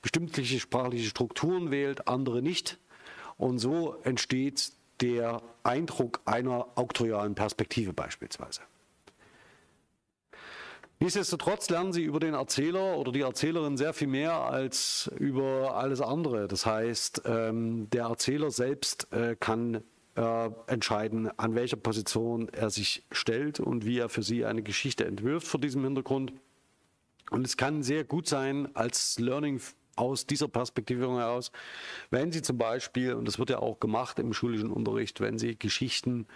[0.00, 2.78] bestimmte sprachliche Strukturen wählt, andere nicht.
[3.36, 8.62] Und so entsteht der Eindruck einer auktorialen Perspektive beispielsweise.
[11.00, 16.00] Nichtsdestotrotz lernen Sie über den Erzähler oder die Erzählerin sehr viel mehr als über alles
[16.00, 16.48] andere.
[16.48, 19.82] Das heißt, ähm, der Erzähler selbst äh, kann
[20.16, 25.04] äh, entscheiden, an welcher Position er sich stellt und wie er für Sie eine Geschichte
[25.04, 26.32] entwirft vor diesem Hintergrund.
[27.30, 29.60] Und es kann sehr gut sein als Learning
[29.96, 31.52] aus dieser Perspektivierung heraus,
[32.10, 35.58] wenn Sie zum Beispiel, und das wird ja auch gemacht im schulischen Unterricht, wenn Sie
[35.58, 36.26] Geschichten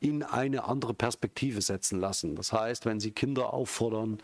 [0.00, 2.36] in eine andere Perspektive setzen lassen.
[2.36, 4.18] Das heißt, wenn Sie Kinder auffordern,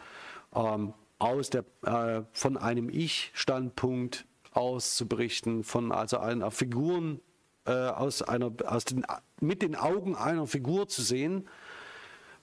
[0.55, 7.21] ähm, aus der, äh, von einem Ich-Standpunkt aus zu berichten, von also einer Figuren
[7.67, 9.05] äh, aus einer, aus den,
[9.41, 11.49] mit den Augen einer Figur zu sehen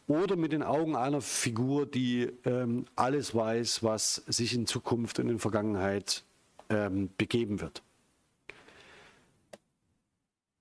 [0.07, 5.30] oder mit den Augen einer Figur, die ähm, alles weiß, was sich in Zukunft und
[5.30, 6.24] in Vergangenheit
[6.69, 7.82] ähm, begeben wird.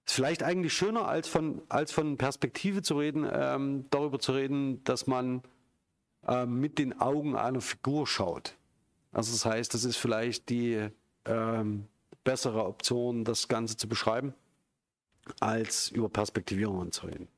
[0.07, 4.83] Ist vielleicht eigentlich schöner, als von, als von Perspektive zu reden, ähm, darüber zu reden,
[4.85, 5.43] dass man
[6.27, 8.57] ähm, mit den Augen einer Figur schaut.
[9.13, 10.89] Also das heißt, das ist vielleicht die
[11.25, 11.87] ähm,
[12.25, 14.35] bessere Option, das Ganze zu beschreiben,
[15.41, 17.29] als über Perspektivierungen zu reden.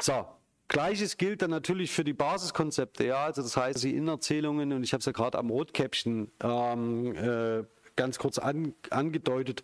[0.00, 0.26] So,
[0.68, 4.92] Gleiches gilt dann natürlich für die Basiskonzepte, ja, also das heißt, die Innerzählungen, und ich
[4.92, 9.62] habe es ja gerade am Rotkäppchen ähm, äh, ganz kurz an, angedeutet,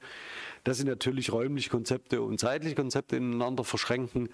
[0.64, 4.28] dass sie natürlich räumliche Konzepte und zeitliche Konzepte ineinander verschränken.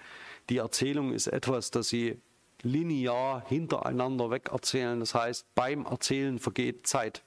[0.49, 2.21] Die Erzählung ist etwas, das sie
[2.61, 4.99] linear hintereinander weg erzählen.
[4.99, 7.23] Das heißt, beim Erzählen vergeht Zeit.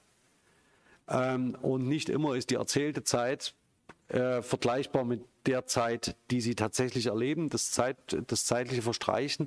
[1.09, 3.55] Ähm, und nicht immer ist die erzählte Zeit
[4.09, 9.47] äh, vergleichbar mit der Zeit, die sie tatsächlich erleben, das, Zeit, das zeitliche Verstreichen.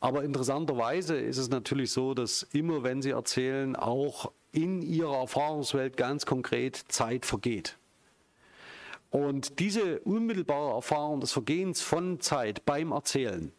[0.00, 5.96] Aber interessanterweise ist es natürlich so, dass immer, wenn sie erzählen, auch in ihrer Erfahrungswelt
[5.96, 7.78] ganz konkret Zeit vergeht.
[9.10, 13.52] Und diese unmittelbare Erfahrung des Vergehens von Zeit beim Erzählen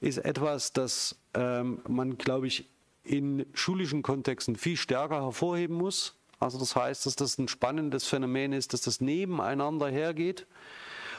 [0.00, 2.68] ist etwas, das ähm, man, glaube ich,
[3.04, 6.16] in schulischen Kontexten viel stärker hervorheben muss.
[6.40, 10.46] Also das heißt, dass das ein spannendes Phänomen ist, dass das nebeneinander hergeht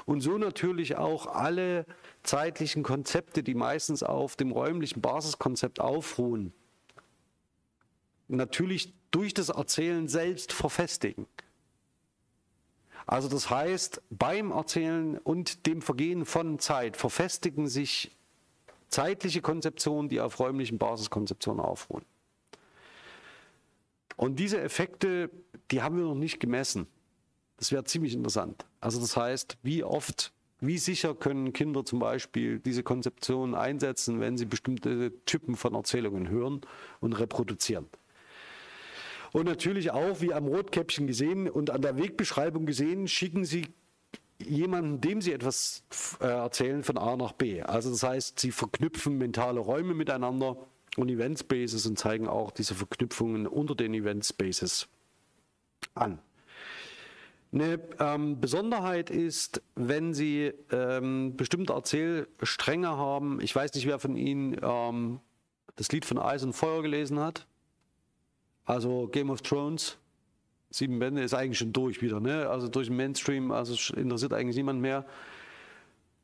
[0.08, 1.86] und so natürlich auch alle
[2.24, 6.54] zeitlichen Konzepte, die meistens auf dem räumlichen Basiskonzept aufruhen,
[8.30, 11.28] natürlich durch das Erzählen selbst verfestigen.
[13.06, 18.16] Also das heißt, beim Erzählen und dem Vergehen von Zeit verfestigen sich
[18.88, 22.06] zeitliche Konzeptionen, die auf räumlichen Basiskonzeptionen aufruhen.
[24.16, 25.30] Und diese Effekte,
[25.70, 26.88] die haben wir noch nicht gemessen.
[27.58, 28.66] Das wäre ziemlich interessant.
[28.80, 34.38] Also das heißt, wie oft, wie sicher können Kinder zum Beispiel diese Konzeption einsetzen, wenn
[34.38, 36.62] sie bestimmte Typen von Erzählungen hören
[37.00, 37.88] und reproduzieren.
[39.34, 43.68] Und natürlich auch, wie am Rotkäppchen gesehen und an der Wegbeschreibung gesehen, schicken Sie
[44.40, 45.84] jemanden, dem Sie etwas
[46.22, 47.62] äh, erzählen, von A nach B.
[47.62, 50.58] Also das heißt, Sie verknüpfen mentale Räume miteinander
[50.96, 54.88] und Event Spaces und zeigen auch diese Verknüpfungen unter den Event Spaces
[55.94, 56.20] an.
[57.54, 63.40] Eine ähm, Besonderheit ist, wenn Sie ähm, bestimmte Erzählstränge haben.
[63.42, 65.20] Ich weiß nicht, wer von Ihnen ähm,
[65.78, 67.48] das Lied von Eis und Feuer gelesen hat.
[68.66, 69.98] Also Game of Thrones,
[70.70, 72.50] sieben Bände, ist eigentlich schon durch wieder, ne?
[72.50, 75.06] Also durch den Mainstream, also interessiert eigentlich niemand mehr.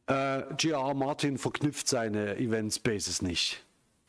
[0.07, 0.93] Äh, G.R.R.
[0.93, 3.63] Martin verknüpft seine Event Spaces nicht.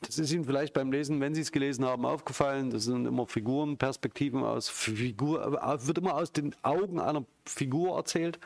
[0.07, 2.71] Das ist Ihnen vielleicht beim Lesen, wenn Sie es gelesen haben, aufgefallen.
[2.71, 8.39] Das sind immer Figurenperspektiven aus Figur, äh, wird immer aus den Augen einer Figur erzählt.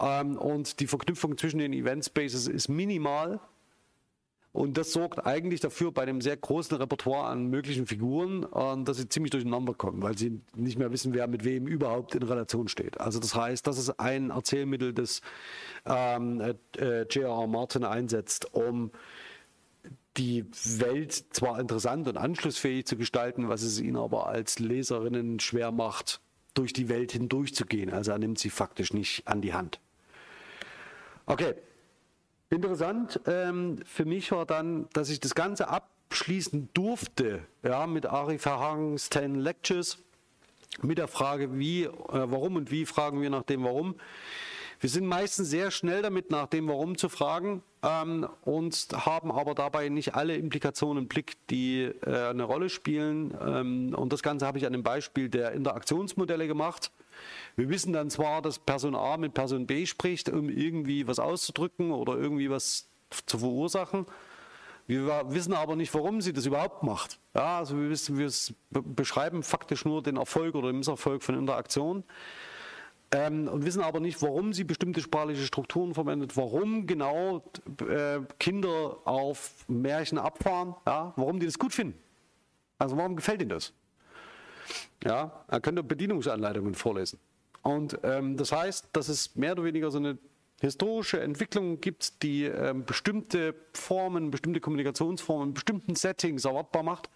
[0.00, 3.40] Ähm, und die Verknüpfung zwischen den Event Spaces ist minimal.
[4.52, 8.98] Und das sorgt eigentlich dafür bei dem sehr großen Repertoire an möglichen Figuren, äh, dass
[8.98, 12.68] sie ziemlich durcheinander kommen, weil sie nicht mehr wissen, wer mit wem überhaupt in Relation
[12.68, 13.00] steht.
[13.00, 15.22] Also das heißt, das ist ein Erzählmittel, das
[15.86, 17.46] ähm, äh, J.R.R.
[17.46, 18.90] Martin einsetzt, um
[20.16, 20.44] die
[20.78, 26.20] Welt zwar interessant und anschlussfähig zu gestalten, was es ihnen aber als Leserinnen schwer macht,
[26.54, 27.90] durch die Welt hindurchzugehen.
[27.90, 29.80] Also er nimmt sie faktisch nicht an die Hand.
[31.24, 31.54] Okay,
[32.52, 38.36] Interessant ähm, für mich war dann, dass ich das Ganze abschließen durfte, ja, mit Ari
[38.36, 39.96] Verhagens 10 Lectures,
[40.82, 43.94] mit der Frage, wie, äh, warum und wie fragen wir nach dem Warum.
[44.82, 49.54] Wir sind meistens sehr schnell damit, nach dem Warum zu fragen ähm, und haben aber
[49.54, 53.32] dabei nicht alle Implikationen im Blick, die äh, eine Rolle spielen.
[53.40, 56.90] Ähm, und das Ganze habe ich an dem Beispiel der Interaktionsmodelle gemacht.
[57.54, 61.92] Wir wissen dann zwar, dass Person A mit Person B spricht, um irgendwie was auszudrücken
[61.92, 62.88] oder irgendwie was
[63.26, 64.06] zu verursachen.
[64.88, 67.20] Wir wissen aber nicht, warum sie das überhaupt macht.
[67.36, 68.32] Ja, also wir, wissen, wir
[68.72, 72.02] beschreiben faktisch nur den Erfolg oder den Misserfolg von Interaktion
[73.12, 77.44] ähm, und wissen aber nicht, warum sie bestimmte sprachliche Strukturen verwendet, warum genau
[77.88, 81.98] äh, Kinder auf Märchen abfahren, ja, warum die das gut finden.
[82.78, 83.72] Also warum gefällt ihnen das?
[85.04, 87.18] Ja, er könnte Bedienungsanleitungen vorlesen.
[87.62, 90.18] Und ähm, das heißt, dass es mehr oder weniger so eine
[90.62, 97.10] historische Entwicklung gibt, die ähm, bestimmte Formen, bestimmte Kommunikationsformen in bestimmten Settings erwartbar macht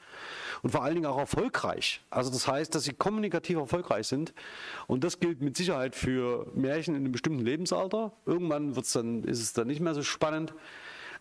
[0.63, 2.01] und vor allen Dingen auch erfolgreich.
[2.11, 4.35] Also das heißt, dass sie kommunikativ erfolgreich sind
[4.89, 8.13] und das gilt mit Sicherheit für Märchen in einem bestimmten Lebensalter.
[8.27, 10.53] Irgendwann wird's dann, ist es dann nicht mehr so spannend,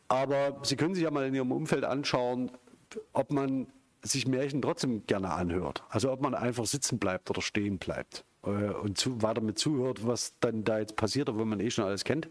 [0.07, 2.51] aber Sie können sich ja mal in Ihrem Umfeld anschauen,
[3.13, 3.67] ob man
[4.01, 5.83] sich Märchen trotzdem gerne anhört.
[5.89, 10.33] Also ob man einfach sitzen bleibt oder stehen bleibt und zu, weiter mit zuhört, was
[10.39, 12.27] dann da jetzt passiert, obwohl man eh schon alles kennt.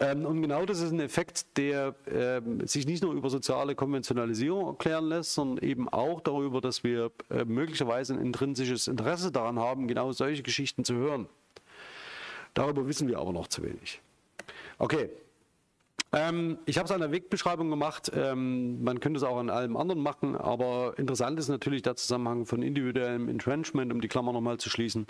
[0.00, 4.66] Ähm, und genau das ist ein Effekt, der äh, sich nicht nur über soziale Konventionalisierung
[4.66, 9.88] erklären lässt, sondern eben auch darüber, dass wir äh, möglicherweise ein intrinsisches Interesse daran haben,
[9.88, 11.28] genau solche Geschichten zu hören.
[12.54, 14.00] Darüber wissen wir aber noch zu wenig.
[14.78, 15.10] Okay,
[16.12, 18.12] ähm, ich habe es an der Wegbeschreibung gemacht.
[18.14, 22.46] Ähm, man könnte es auch an allem anderen machen, aber interessant ist natürlich der Zusammenhang
[22.46, 25.06] von individuellem Entrenchment, um die Klammer nochmal zu schließen,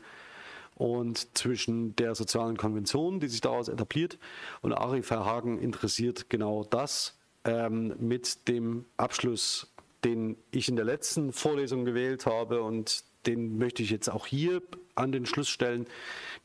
[0.74, 4.18] und zwischen der sozialen Konvention, die sich daraus etabliert.
[4.62, 9.72] Und Ari Verhagen interessiert genau das ähm, mit dem Abschluss,
[10.05, 14.62] den ich in der letzten Vorlesung gewählt habe und den möchte ich jetzt auch hier
[14.94, 15.86] an den Schluss stellen,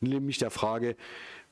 [0.00, 0.96] nämlich der Frage,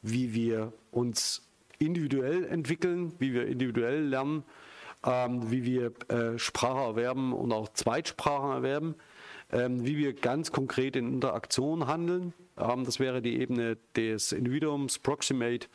[0.02, 1.45] wie wir uns
[1.78, 4.44] individuell entwickeln, wie wir individuell lernen,
[5.04, 8.94] ähm, wie wir äh, Sprache erwerben und auch Zweitsprachen erwerben,
[9.52, 12.32] ähm, wie wir ganz konkret in Interaktion handeln.
[12.58, 15.68] Ähm, das wäre die Ebene des Individuums, Proximate,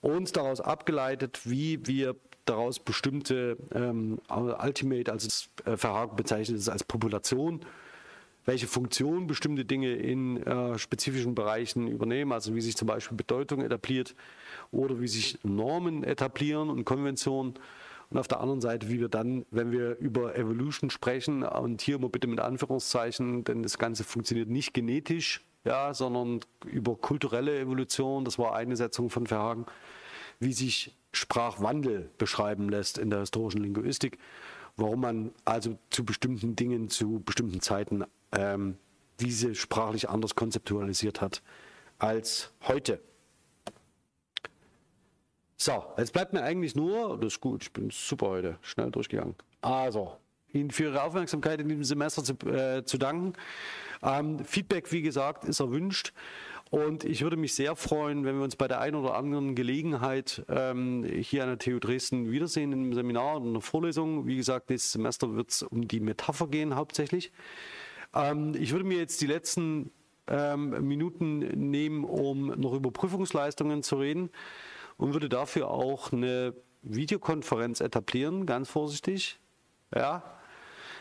[0.00, 5.28] und daraus abgeleitet, wie wir daraus bestimmte ähm, Ultimate, also
[5.64, 7.60] äh, Verhagen bezeichnet es als Population,
[8.44, 13.62] welche Funktion bestimmte Dinge in äh, spezifischen Bereichen übernehmen, also wie sich zum Beispiel Bedeutung
[13.62, 14.14] etabliert
[14.70, 17.54] oder wie sich Normen etablieren und Konventionen.
[18.10, 21.96] Und auf der anderen Seite, wie wir dann, wenn wir über Evolution sprechen, und hier
[21.96, 28.24] immer bitte mit Anführungszeichen, denn das Ganze funktioniert nicht genetisch, ja, sondern über kulturelle Evolution,
[28.24, 29.64] das war eine Setzung von Verhagen,
[30.38, 34.18] wie sich Sprachwandel beschreiben lässt in der historischen Linguistik,
[34.76, 38.04] warum man also zu bestimmten Dingen, zu bestimmten Zeiten
[38.36, 38.78] ähm,
[39.20, 41.42] diese sprachlich anders konzeptualisiert hat
[41.98, 43.00] als heute.
[45.56, 49.34] So, jetzt bleibt mir eigentlich nur, das ist gut, ich bin super heute, schnell durchgegangen.
[49.62, 50.16] Also,
[50.52, 53.32] Ihnen für Ihre Aufmerksamkeit in diesem Semester zu, äh, zu danken.
[54.02, 56.12] Ähm, Feedback, wie gesagt, ist erwünscht.
[56.70, 60.44] Und ich würde mich sehr freuen, wenn wir uns bei der einen oder anderen Gelegenheit
[60.48, 64.26] ähm, hier an der TU Dresden wiedersehen im Seminar und in der Vorlesung.
[64.26, 67.32] Wie gesagt, nächstes Semester wird es um die Metapher gehen hauptsächlich.
[68.14, 69.90] Ähm, ich würde mir jetzt die letzten
[70.26, 71.38] ähm, Minuten
[71.70, 74.30] nehmen, um noch über Prüfungsleistungen zu reden
[74.96, 79.38] und würde dafür auch eine Videokonferenz etablieren, ganz vorsichtig.
[79.94, 80.22] Ja.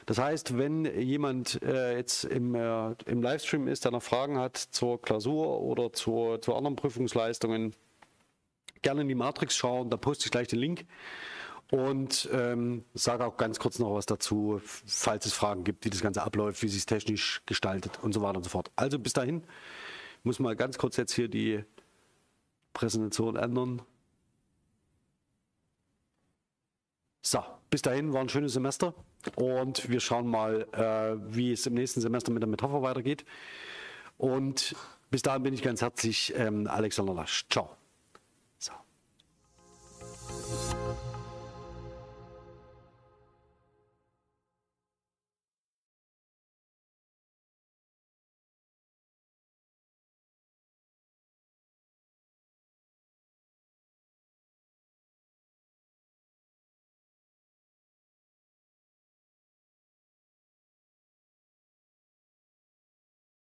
[0.05, 4.57] Das heißt, wenn jemand äh, jetzt im, äh, im Livestream ist, der noch Fragen hat
[4.57, 7.73] zur Klausur oder zur, zu anderen Prüfungsleistungen,
[8.81, 10.85] gerne in die Matrix schauen, da poste ich gleich den Link.
[11.73, 16.01] Und ähm, sage auch ganz kurz noch was dazu, falls es Fragen gibt, wie das
[16.01, 18.69] Ganze abläuft, wie sich es technisch gestaltet und so weiter und so fort.
[18.75, 19.43] Also bis dahin,
[20.19, 21.63] ich muss mal ganz kurz jetzt hier die
[22.73, 23.81] Präsentation ändern.
[27.23, 28.93] So, bis dahin war ein schönes Semester
[29.35, 33.25] und wir schauen mal, äh, wie es im nächsten Semester mit der Metapher weitergeht.
[34.19, 34.75] Und
[35.09, 37.47] bis dahin bin ich ganz herzlich ähm, Alexander Lasch.
[37.49, 37.75] Ciao.
[38.59, 38.73] So.